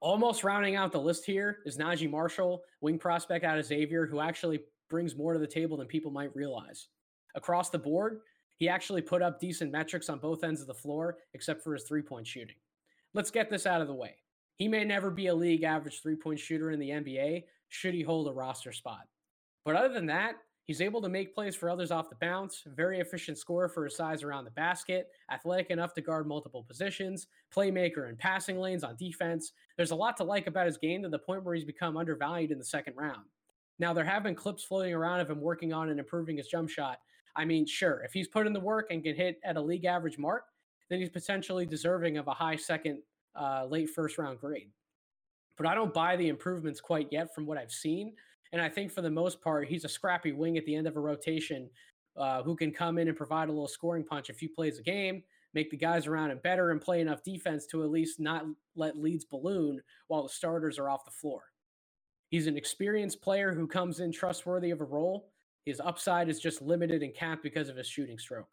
Almost 0.00 0.42
rounding 0.42 0.74
out 0.74 0.92
the 0.92 1.00
list 1.00 1.26
here 1.26 1.58
is 1.66 1.76
Naji 1.76 2.08
Marshall, 2.08 2.62
wing 2.80 2.98
prospect 2.98 3.44
out 3.44 3.58
of 3.58 3.66
Xavier, 3.66 4.06
who 4.06 4.20
actually 4.20 4.60
brings 4.88 5.16
more 5.16 5.34
to 5.34 5.38
the 5.38 5.46
table 5.46 5.76
than 5.76 5.86
people 5.86 6.10
might 6.10 6.34
realize 6.34 6.88
across 7.34 7.70
the 7.70 7.78
board, 7.78 8.20
he 8.58 8.68
actually 8.68 9.02
put 9.02 9.22
up 9.22 9.40
decent 9.40 9.72
metrics 9.72 10.08
on 10.08 10.18
both 10.18 10.44
ends 10.44 10.60
of 10.60 10.66
the 10.66 10.74
floor, 10.74 11.18
except 11.34 11.62
for 11.62 11.72
his 11.72 11.84
three 11.84 12.02
point 12.02 12.26
shooting. 12.26 12.56
Let's 13.14 13.30
get 13.30 13.50
this 13.50 13.66
out 13.66 13.80
of 13.80 13.88
the 13.88 13.94
way. 13.94 14.16
He 14.56 14.68
may 14.68 14.84
never 14.84 15.10
be 15.10 15.28
a 15.28 15.34
league 15.34 15.62
average 15.62 16.02
three 16.02 16.16
point 16.16 16.40
shooter 16.40 16.72
in 16.72 16.80
the 16.80 16.90
NBA, 16.90 17.44
should 17.68 17.94
he 17.94 18.02
hold 18.02 18.28
a 18.28 18.32
roster 18.32 18.72
spot. 18.72 19.06
But 19.64 19.76
other 19.76 19.94
than 19.94 20.06
that, 20.06 20.36
he's 20.64 20.80
able 20.80 21.00
to 21.02 21.08
make 21.08 21.34
plays 21.34 21.54
for 21.54 21.70
others 21.70 21.92
off 21.92 22.10
the 22.10 22.16
bounce, 22.16 22.64
very 22.66 22.98
efficient 22.98 23.38
scorer 23.38 23.68
for 23.68 23.84
his 23.84 23.96
size 23.96 24.24
around 24.24 24.44
the 24.44 24.50
basket, 24.50 25.08
athletic 25.30 25.70
enough 25.70 25.94
to 25.94 26.00
guard 26.00 26.26
multiple 26.26 26.64
positions, 26.64 27.28
playmaker 27.54 28.08
in 28.08 28.16
passing 28.16 28.58
lanes 28.58 28.82
on 28.82 28.96
defense. 28.96 29.52
There's 29.76 29.92
a 29.92 29.96
lot 29.96 30.16
to 30.16 30.24
like 30.24 30.48
about 30.48 30.66
his 30.66 30.78
game 30.78 31.02
to 31.02 31.08
the 31.08 31.18
point 31.18 31.44
where 31.44 31.54
he's 31.54 31.64
become 31.64 31.96
undervalued 31.96 32.50
in 32.50 32.58
the 32.58 32.64
second 32.64 32.94
round. 32.96 33.22
Now, 33.78 33.92
there 33.92 34.04
have 34.04 34.24
been 34.24 34.34
clips 34.34 34.64
floating 34.64 34.92
around 34.92 35.20
of 35.20 35.30
him 35.30 35.40
working 35.40 35.72
on 35.72 35.90
and 35.90 36.00
improving 36.00 36.36
his 36.36 36.48
jump 36.48 36.68
shot, 36.68 36.98
I 37.38 37.44
mean, 37.44 37.66
sure, 37.66 38.02
if 38.04 38.12
he's 38.12 38.26
put 38.26 38.48
in 38.48 38.52
the 38.52 38.60
work 38.60 38.88
and 38.90 39.02
can 39.02 39.14
hit 39.14 39.38
at 39.44 39.56
a 39.56 39.60
league 39.60 39.84
average 39.84 40.18
mark, 40.18 40.42
then 40.90 40.98
he's 40.98 41.08
potentially 41.08 41.64
deserving 41.64 42.18
of 42.18 42.26
a 42.26 42.34
high 42.34 42.56
second, 42.56 43.00
uh, 43.40 43.64
late 43.66 43.88
first 43.88 44.18
round 44.18 44.40
grade. 44.40 44.70
But 45.56 45.66
I 45.66 45.74
don't 45.74 45.94
buy 45.94 46.16
the 46.16 46.28
improvements 46.28 46.80
quite 46.80 47.08
yet 47.12 47.32
from 47.32 47.46
what 47.46 47.56
I've 47.56 47.70
seen. 47.70 48.14
And 48.52 48.60
I 48.60 48.68
think 48.68 48.90
for 48.90 49.02
the 49.02 49.10
most 49.10 49.40
part, 49.40 49.68
he's 49.68 49.84
a 49.84 49.88
scrappy 49.88 50.32
wing 50.32 50.58
at 50.58 50.64
the 50.64 50.74
end 50.74 50.88
of 50.88 50.96
a 50.96 51.00
rotation 51.00 51.70
uh, 52.16 52.42
who 52.42 52.56
can 52.56 52.72
come 52.72 52.98
in 52.98 53.06
and 53.06 53.16
provide 53.16 53.48
a 53.48 53.52
little 53.52 53.68
scoring 53.68 54.04
punch 54.04 54.30
a 54.30 54.34
few 54.34 54.48
plays 54.48 54.78
a 54.78 54.82
game, 54.82 55.22
make 55.54 55.70
the 55.70 55.76
guys 55.76 56.08
around 56.08 56.32
him 56.32 56.40
better, 56.42 56.72
and 56.72 56.80
play 56.80 57.00
enough 57.00 57.22
defense 57.22 57.66
to 57.66 57.84
at 57.84 57.90
least 57.90 58.18
not 58.18 58.44
let 58.74 58.98
leads 58.98 59.24
balloon 59.24 59.80
while 60.08 60.24
the 60.24 60.28
starters 60.28 60.78
are 60.78 60.90
off 60.90 61.04
the 61.04 61.10
floor. 61.12 61.42
He's 62.30 62.48
an 62.48 62.56
experienced 62.56 63.22
player 63.22 63.54
who 63.54 63.68
comes 63.68 64.00
in 64.00 64.10
trustworthy 64.10 64.70
of 64.70 64.80
a 64.80 64.84
role 64.84 65.30
his 65.68 65.80
upside 65.80 66.28
is 66.28 66.40
just 66.40 66.62
limited 66.62 67.02
and 67.02 67.14
capped 67.14 67.42
because 67.42 67.68
of 67.68 67.76
his 67.76 67.86
shooting 67.86 68.18
stroke. 68.18 68.48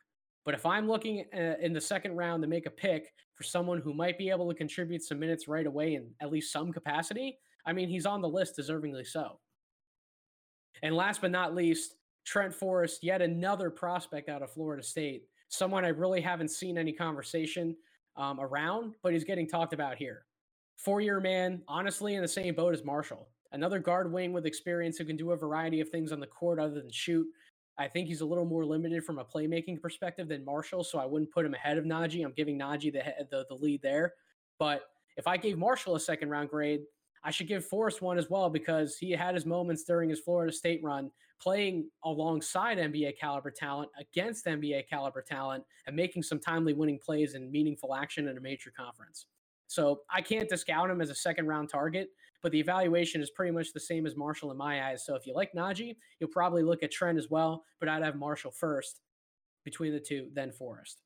But 0.45 0.53
if 0.53 0.65
I'm 0.65 0.87
looking 0.87 1.25
uh, 1.33 1.55
in 1.59 1.73
the 1.73 1.81
second 1.81 2.15
round 2.15 2.43
to 2.43 2.47
make 2.47 2.67
a 2.67 2.71
pick 2.71 3.13
for 3.33 3.43
someone 3.43 3.81
who 3.81 3.93
might 3.93 4.17
be 4.17 4.29
able 4.29 4.47
to 4.47 4.55
contribute 4.55 5.03
some 5.03 5.19
minutes 5.19 5.47
right 5.47 5.65
away 5.65 5.95
in 5.95 6.11
at 6.21 6.31
least 6.31 6.51
some 6.51 6.71
capacity, 6.71 7.39
I 7.65 7.73
mean, 7.73 7.89
he's 7.89 8.05
on 8.05 8.21
the 8.21 8.29
list 8.29 8.57
deservingly 8.57 9.07
so. 9.07 9.39
And 10.83 10.95
last 10.95 11.21
but 11.21 11.31
not 11.31 11.55
least, 11.55 11.95
Trent 12.25 12.53
Forrest, 12.53 13.03
yet 13.03 13.21
another 13.21 13.69
prospect 13.69 14.29
out 14.29 14.43
of 14.43 14.51
Florida 14.51 14.83
State, 14.83 15.23
someone 15.49 15.85
I 15.85 15.89
really 15.89 16.21
haven't 16.21 16.51
seen 16.51 16.77
any 16.77 16.91
conversation 16.91 17.75
um, 18.17 18.39
around, 18.39 18.93
but 19.01 19.13
he's 19.13 19.23
getting 19.23 19.47
talked 19.47 19.73
about 19.73 19.97
here. 19.97 20.25
Four 20.77 21.01
year 21.01 21.19
man, 21.19 21.61
honestly, 21.67 22.15
in 22.15 22.21
the 22.21 22.27
same 22.27 22.53
boat 22.53 22.73
as 22.73 22.83
Marshall 22.83 23.29
another 23.51 23.79
guard 23.79 24.11
wing 24.11 24.33
with 24.33 24.45
experience 24.45 24.97
who 24.97 25.05
can 25.05 25.17
do 25.17 25.31
a 25.31 25.37
variety 25.37 25.81
of 25.81 25.89
things 25.89 26.11
on 26.11 26.19
the 26.19 26.27
court 26.27 26.59
other 26.59 26.75
than 26.75 26.91
shoot. 26.91 27.27
I 27.77 27.87
think 27.87 28.07
he's 28.07 28.21
a 28.21 28.25
little 28.25 28.45
more 28.45 28.65
limited 28.65 29.03
from 29.03 29.19
a 29.19 29.25
playmaking 29.25 29.81
perspective 29.81 30.27
than 30.27 30.45
Marshall, 30.45 30.83
so 30.83 30.97
I 30.97 31.05
wouldn't 31.05 31.31
put 31.31 31.45
him 31.45 31.53
ahead 31.53 31.77
of 31.77 31.83
Naji. 31.83 32.23
I'm 32.23 32.31
giving 32.31 32.57
Naji 32.57 32.91
the, 32.91 33.03
the, 33.29 33.45
the 33.49 33.55
lead 33.55 33.81
there. 33.81 34.13
But 34.59 34.83
if 35.17 35.27
I 35.27 35.37
gave 35.37 35.57
Marshall 35.57 35.95
a 35.95 35.99
second 35.99 36.29
round 36.29 36.49
grade, 36.49 36.81
I 37.23 37.31
should 37.31 37.47
give 37.47 37.65
Forrest 37.65 38.01
one 38.01 38.17
as 38.17 38.29
well 38.29 38.49
because 38.49 38.97
he 38.97 39.11
had 39.11 39.33
his 39.33 39.45
moments 39.45 39.83
during 39.83 40.09
his 40.09 40.19
Florida 40.19 40.53
State 40.53 40.81
run 40.83 41.11
playing 41.41 41.89
alongside 42.03 42.77
NBA 42.77 43.17
caliber 43.19 43.51
talent 43.51 43.89
against 43.99 44.45
NBA 44.45 44.87
caliber 44.87 45.21
talent 45.21 45.63
and 45.87 45.95
making 45.95 46.23
some 46.23 46.39
timely 46.39 46.73
winning 46.73 46.99
plays 47.03 47.33
and 47.33 47.51
meaningful 47.51 47.95
action 47.95 48.27
in 48.27 48.37
a 48.37 48.41
major 48.41 48.71
conference. 48.75 49.27
So 49.67 50.01
I 50.09 50.21
can't 50.21 50.47
discount 50.47 50.91
him 50.91 51.01
as 51.01 51.09
a 51.09 51.15
second 51.15 51.47
round 51.47 51.69
target, 51.69 52.09
but 52.45 52.51
the 52.51 52.59
evaluation 52.59 53.23
is 53.23 53.31
pretty 53.31 53.51
much 53.51 53.73
the 53.73 53.79
same 53.79 54.05
as 54.05 54.15
Marshall 54.15 54.51
in 54.51 54.57
my 54.57 54.87
eyes. 54.87 55.03
So 55.03 55.15
if 55.15 55.25
you 55.25 55.33
like 55.33 55.51
Naji, 55.53 55.95
you'll 56.19 56.29
probably 56.29 56.61
look 56.61 56.83
at 56.83 56.91
Trent 56.91 57.17
as 57.17 57.27
well, 57.27 57.63
but 57.79 57.89
I'd 57.89 58.03
have 58.03 58.17
Marshall 58.17 58.51
first 58.51 59.01
between 59.63 59.91
the 59.91 59.99
two, 59.99 60.27
then 60.31 60.51
Forrest. 60.51 61.01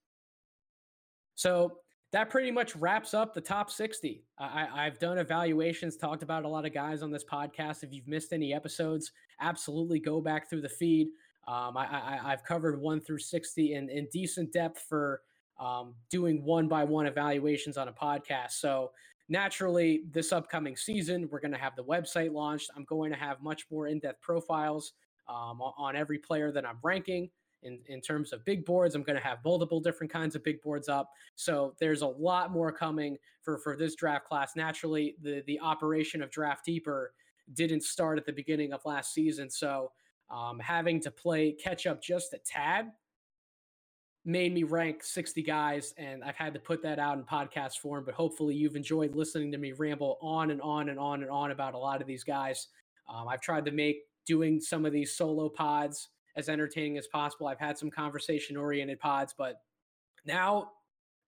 So 1.36 1.78
that 2.12 2.30
pretty 2.30 2.52
much 2.52 2.75
wraps 2.75 3.13
up 3.13 3.34
the 3.34 3.39
top 3.39 3.71
60. 3.71 4.21
I, 4.38 4.84
have 4.84 4.99
done 4.99 5.17
evaluations, 5.17 5.95
talked 5.95 6.23
about 6.23 6.43
a 6.43 6.47
lot 6.49 6.65
of 6.65 6.73
guys 6.73 7.02
on 7.02 7.10
this 7.10 7.23
podcast. 7.23 7.84
If 7.84 7.93
you've 7.93 8.10
missed 8.10 8.34
any 8.34 8.54
episodes, 8.54 9.13
absolutely 9.39 10.02
go 10.02 10.19
back 10.19 10.49
through 10.49 10.63
the 10.63 10.67
feed. 10.67 11.08
Um, 11.47 11.78
I, 11.78 12.19
have 12.21 12.43
covered 12.43 12.82
one 12.82 12.99
through 12.99 13.19
60 13.19 13.75
in, 13.75 13.89
in 13.89 14.10
decent 14.12 14.52
depth 14.52 14.84
for 14.89 15.21
um, 15.58 15.95
doing 16.12 16.43
one 16.43 16.67
by 16.67 16.84
one 16.84 17.06
evaluations 17.06 17.78
on 17.78 17.88
a 17.88 17.93
podcast. 17.93 18.52
So, 18.60 18.91
naturally, 19.30 20.04
this 20.12 20.32
upcoming 20.32 20.76
season, 20.76 21.30
we're 21.32 21.39
going 21.39 21.54
to 21.54 21.58
have 21.58 21.76
the 21.76 21.84
website 21.84 22.34
launched. 22.34 22.72
I'm 22.76 22.84
going 22.86 23.12
to 23.12 23.18
have 23.18 23.42
much 23.42 23.65
more 23.72 23.88
in 23.88 24.00
depth 24.00 24.22
profiles 24.22 24.94
um, 25.28 25.62
on 25.62 25.96
every 25.96 26.18
player 26.18 26.52
that 26.52 26.65
I'm 26.65 26.80
ranking 26.84 27.30
in, 27.63 27.80
in 27.88 28.02
terms 28.02 28.34
of 28.34 28.44
big 28.46 28.65
boards. 28.65 28.96
I'm 28.96 29.04
going 29.04 29.18
to 29.18 29.24
have 29.24 29.39
multiple 29.46 29.80
different 29.80 30.12
kinds 30.12 30.36
of 30.36 30.44
big 30.44 30.62
boards 30.62 30.89
up. 30.89 31.12
So 31.36 31.76
there's 31.80 32.02
a 32.02 32.08
lot 32.08 32.52
more 32.52 32.72
coming 32.72 33.18
for, 33.42 33.58
for 33.60 33.76
this 33.76 33.96
draft 33.96 34.26
class. 34.26 34.56
Naturally, 34.56 35.15
the, 35.22 35.44
the 35.46 35.60
operation 35.60 36.22
of 36.22 36.32
Draft 36.32 36.65
Deeper 36.65 37.13
didn't 37.54 37.84
start 37.84 38.18
at 38.18 38.26
the 38.26 38.34
beginning 38.34 38.74
of 38.74 38.82
last 38.86 39.13
season. 39.13 39.50
So 39.50 39.92
um, 40.30 40.60
having 40.60 41.00
to 41.02 41.12
play 41.12 41.52
catch 41.52 41.88
up 41.88 42.02
just 42.02 42.34
a 42.34 42.39
tad 42.46 42.92
made 44.25 44.53
me 44.53 44.63
rank 44.63 45.03
60 45.03 45.41
guys 45.41 45.93
and 45.97 46.23
I've 46.23 46.36
had 46.36 46.53
to 46.53 46.60
put 46.60 46.82
that 46.84 46.99
out 46.99 47.17
in 47.17 47.23
podcast 47.23 47.77
form 47.77 48.03
but 48.05 48.13
hopefully 48.13 48.53
you've 48.53 48.75
enjoyed 48.75 49.15
listening 49.15 49.51
to 49.53 49.58
me 49.58 49.71
ramble 49.71 50.17
on 50.21 50.51
and 50.51 50.62
on 50.62 50.89
and 50.89 50.99
on 50.99 51.21
and 51.21 51.32
on 51.32 51.51
about 51.51 51.73
a 51.73 51.77
lot 51.77 52.01
of 52.01 52.08
these 52.08 52.23
guys 52.23 52.67
um, 53.10 53.27
I've 53.27 53.41
tried 53.41 53.65
to 53.65 53.71
make 53.71 54.03
doing 54.25 54.60
some 54.60 54.86
of 54.86 54.93
these 54.93 55.15
solo 55.15 55.49
pods 55.49 56.10
as 56.36 56.49
entertaining 56.49 56.97
as 56.97 57.08
possible. 57.08 57.47
I've 57.47 57.60
had 57.60 57.77
some 57.77 57.89
conversation 57.89 58.55
oriented 58.55 58.99
pods, 58.99 59.34
but 59.38 59.62
now 60.25 60.71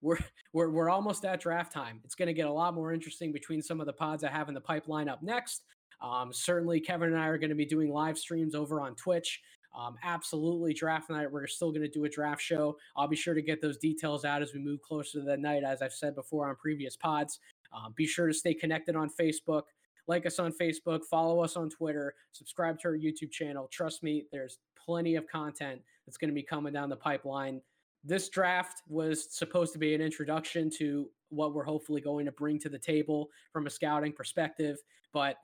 we're 0.02 0.20
we're 0.54 0.70
we're 0.70 0.90
almost 0.90 1.26
at 1.26 1.42
draft 1.42 1.74
time. 1.74 2.00
It's 2.04 2.16
going 2.16 2.28
to 2.28 2.34
get 2.34 2.48
a 2.48 2.52
lot 2.52 2.74
more 2.74 2.94
interesting 2.94 3.32
between 3.32 3.62
some 3.62 3.80
of 3.80 3.88
the 3.88 3.94
pods 3.94 4.24
I 4.24 4.30
have 4.30 4.48
in 4.48 4.54
the 4.54 4.62
pipeline 4.62 5.10
up 5.10 5.24
next. 5.24 5.64
Um, 6.02 6.32
certainly, 6.34 6.80
Kevin 6.80 7.10
and 7.10 7.18
I 7.20 7.28
are 7.28 7.38
going 7.38 7.50
to 7.50 7.56
be 7.56 7.66
doing 7.66 7.92
live 7.92 8.18
streams 8.18 8.56
over 8.56 8.82
on 8.82 8.96
Twitch. 8.96 9.42
Um, 9.78 9.96
absolutely, 10.04 10.74
draft 10.74 11.10
night. 11.10 11.32
We're 11.32 11.48
still 11.48 11.72
going 11.72 11.84
to 11.84 11.88
do 11.88 12.06
a 12.06 12.10
draft 12.10 12.42
show. 12.42 12.78
I'll 12.98 13.08
be 13.08 13.16
sure 13.16 13.34
to 13.34 13.42
get 13.42 13.62
those 13.62 13.78
details 13.78 14.26
out 14.26 14.42
as 14.42 14.54
we 14.54 14.60
move 14.60 14.82
closer 14.82 15.20
to 15.20 15.26
that 15.26 15.40
night, 15.40 15.64
as 15.64 15.82
I've 15.82 15.94
said 15.94 16.16
before 16.16 16.50
on 16.50 16.56
previous 16.56 16.98
pods. 16.98 17.40
Um, 17.74 17.94
be 17.96 18.06
sure 18.06 18.28
to 18.28 18.34
stay 18.34 18.54
connected 18.54 18.96
on 18.96 19.10
Facebook. 19.10 19.64
Like 20.08 20.26
us 20.26 20.40
on 20.40 20.52
Facebook, 20.52 21.06
follow 21.06 21.42
us 21.42 21.56
on 21.56 21.70
Twitter, 21.70 22.14
subscribe 22.32 22.80
to 22.80 22.90
our 22.90 22.98
YouTube 22.98 23.32
channel. 23.32 23.70
Trust 23.72 24.04
me, 24.04 24.26
there's 24.32 24.58
plenty 24.76 25.16
of 25.16 25.28
content 25.28 25.80
that's 26.06 26.18
going 26.18 26.30
to 26.30 26.36
be 26.36 26.44
coming 26.44 26.74
down 26.74 26.90
the 26.90 26.96
pipeline. 26.96 27.62
This 28.04 28.30
draft 28.30 28.82
was 28.88 29.28
supposed 29.34 29.74
to 29.74 29.80
be 29.80 29.94
an 29.94 30.02
introduction 30.02 30.70
to 30.80 31.08
what 31.30 31.54
we're 31.54 31.64
hopefully 31.64 32.02
going 32.02 32.26
to 32.26 32.32
bring 32.32 32.60
to 32.60 32.68
the 32.68 32.80
table 32.80 33.30
from 33.54 33.68
a 33.68 33.70
scouting 33.70 34.12
perspective, 34.12 34.78
but 35.14 35.38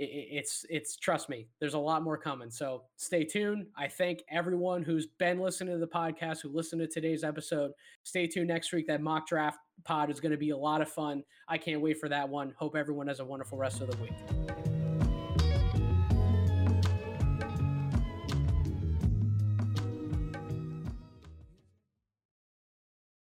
it's 0.00 0.64
it's 0.70 0.96
trust 0.96 1.28
me 1.28 1.46
there's 1.60 1.74
a 1.74 1.78
lot 1.78 2.02
more 2.02 2.16
coming. 2.16 2.50
So 2.50 2.84
stay 2.96 3.24
tuned. 3.24 3.66
I 3.76 3.86
thank 3.86 4.22
everyone 4.30 4.82
who's 4.82 5.06
been 5.18 5.38
listening 5.38 5.74
to 5.74 5.78
the 5.78 5.86
podcast 5.86 6.40
who 6.40 6.48
listened 6.48 6.80
to 6.80 6.86
today's 6.86 7.22
episode. 7.22 7.72
Stay 8.04 8.26
tuned 8.26 8.48
next 8.48 8.72
week. 8.72 8.86
That 8.86 9.02
mock 9.02 9.28
draft 9.28 9.58
pod 9.84 10.10
is 10.10 10.18
going 10.18 10.32
to 10.32 10.38
be 10.38 10.50
a 10.50 10.56
lot 10.56 10.80
of 10.80 10.88
fun. 10.88 11.22
I 11.48 11.58
can't 11.58 11.80
wait 11.80 11.98
for 11.98 12.08
that 12.08 12.28
one. 12.28 12.54
Hope 12.56 12.76
everyone 12.76 13.08
has 13.08 13.20
a 13.20 13.24
wonderful 13.24 13.58
rest 13.58 13.82
of 13.82 13.90
the 13.90 13.96
week 13.98 14.69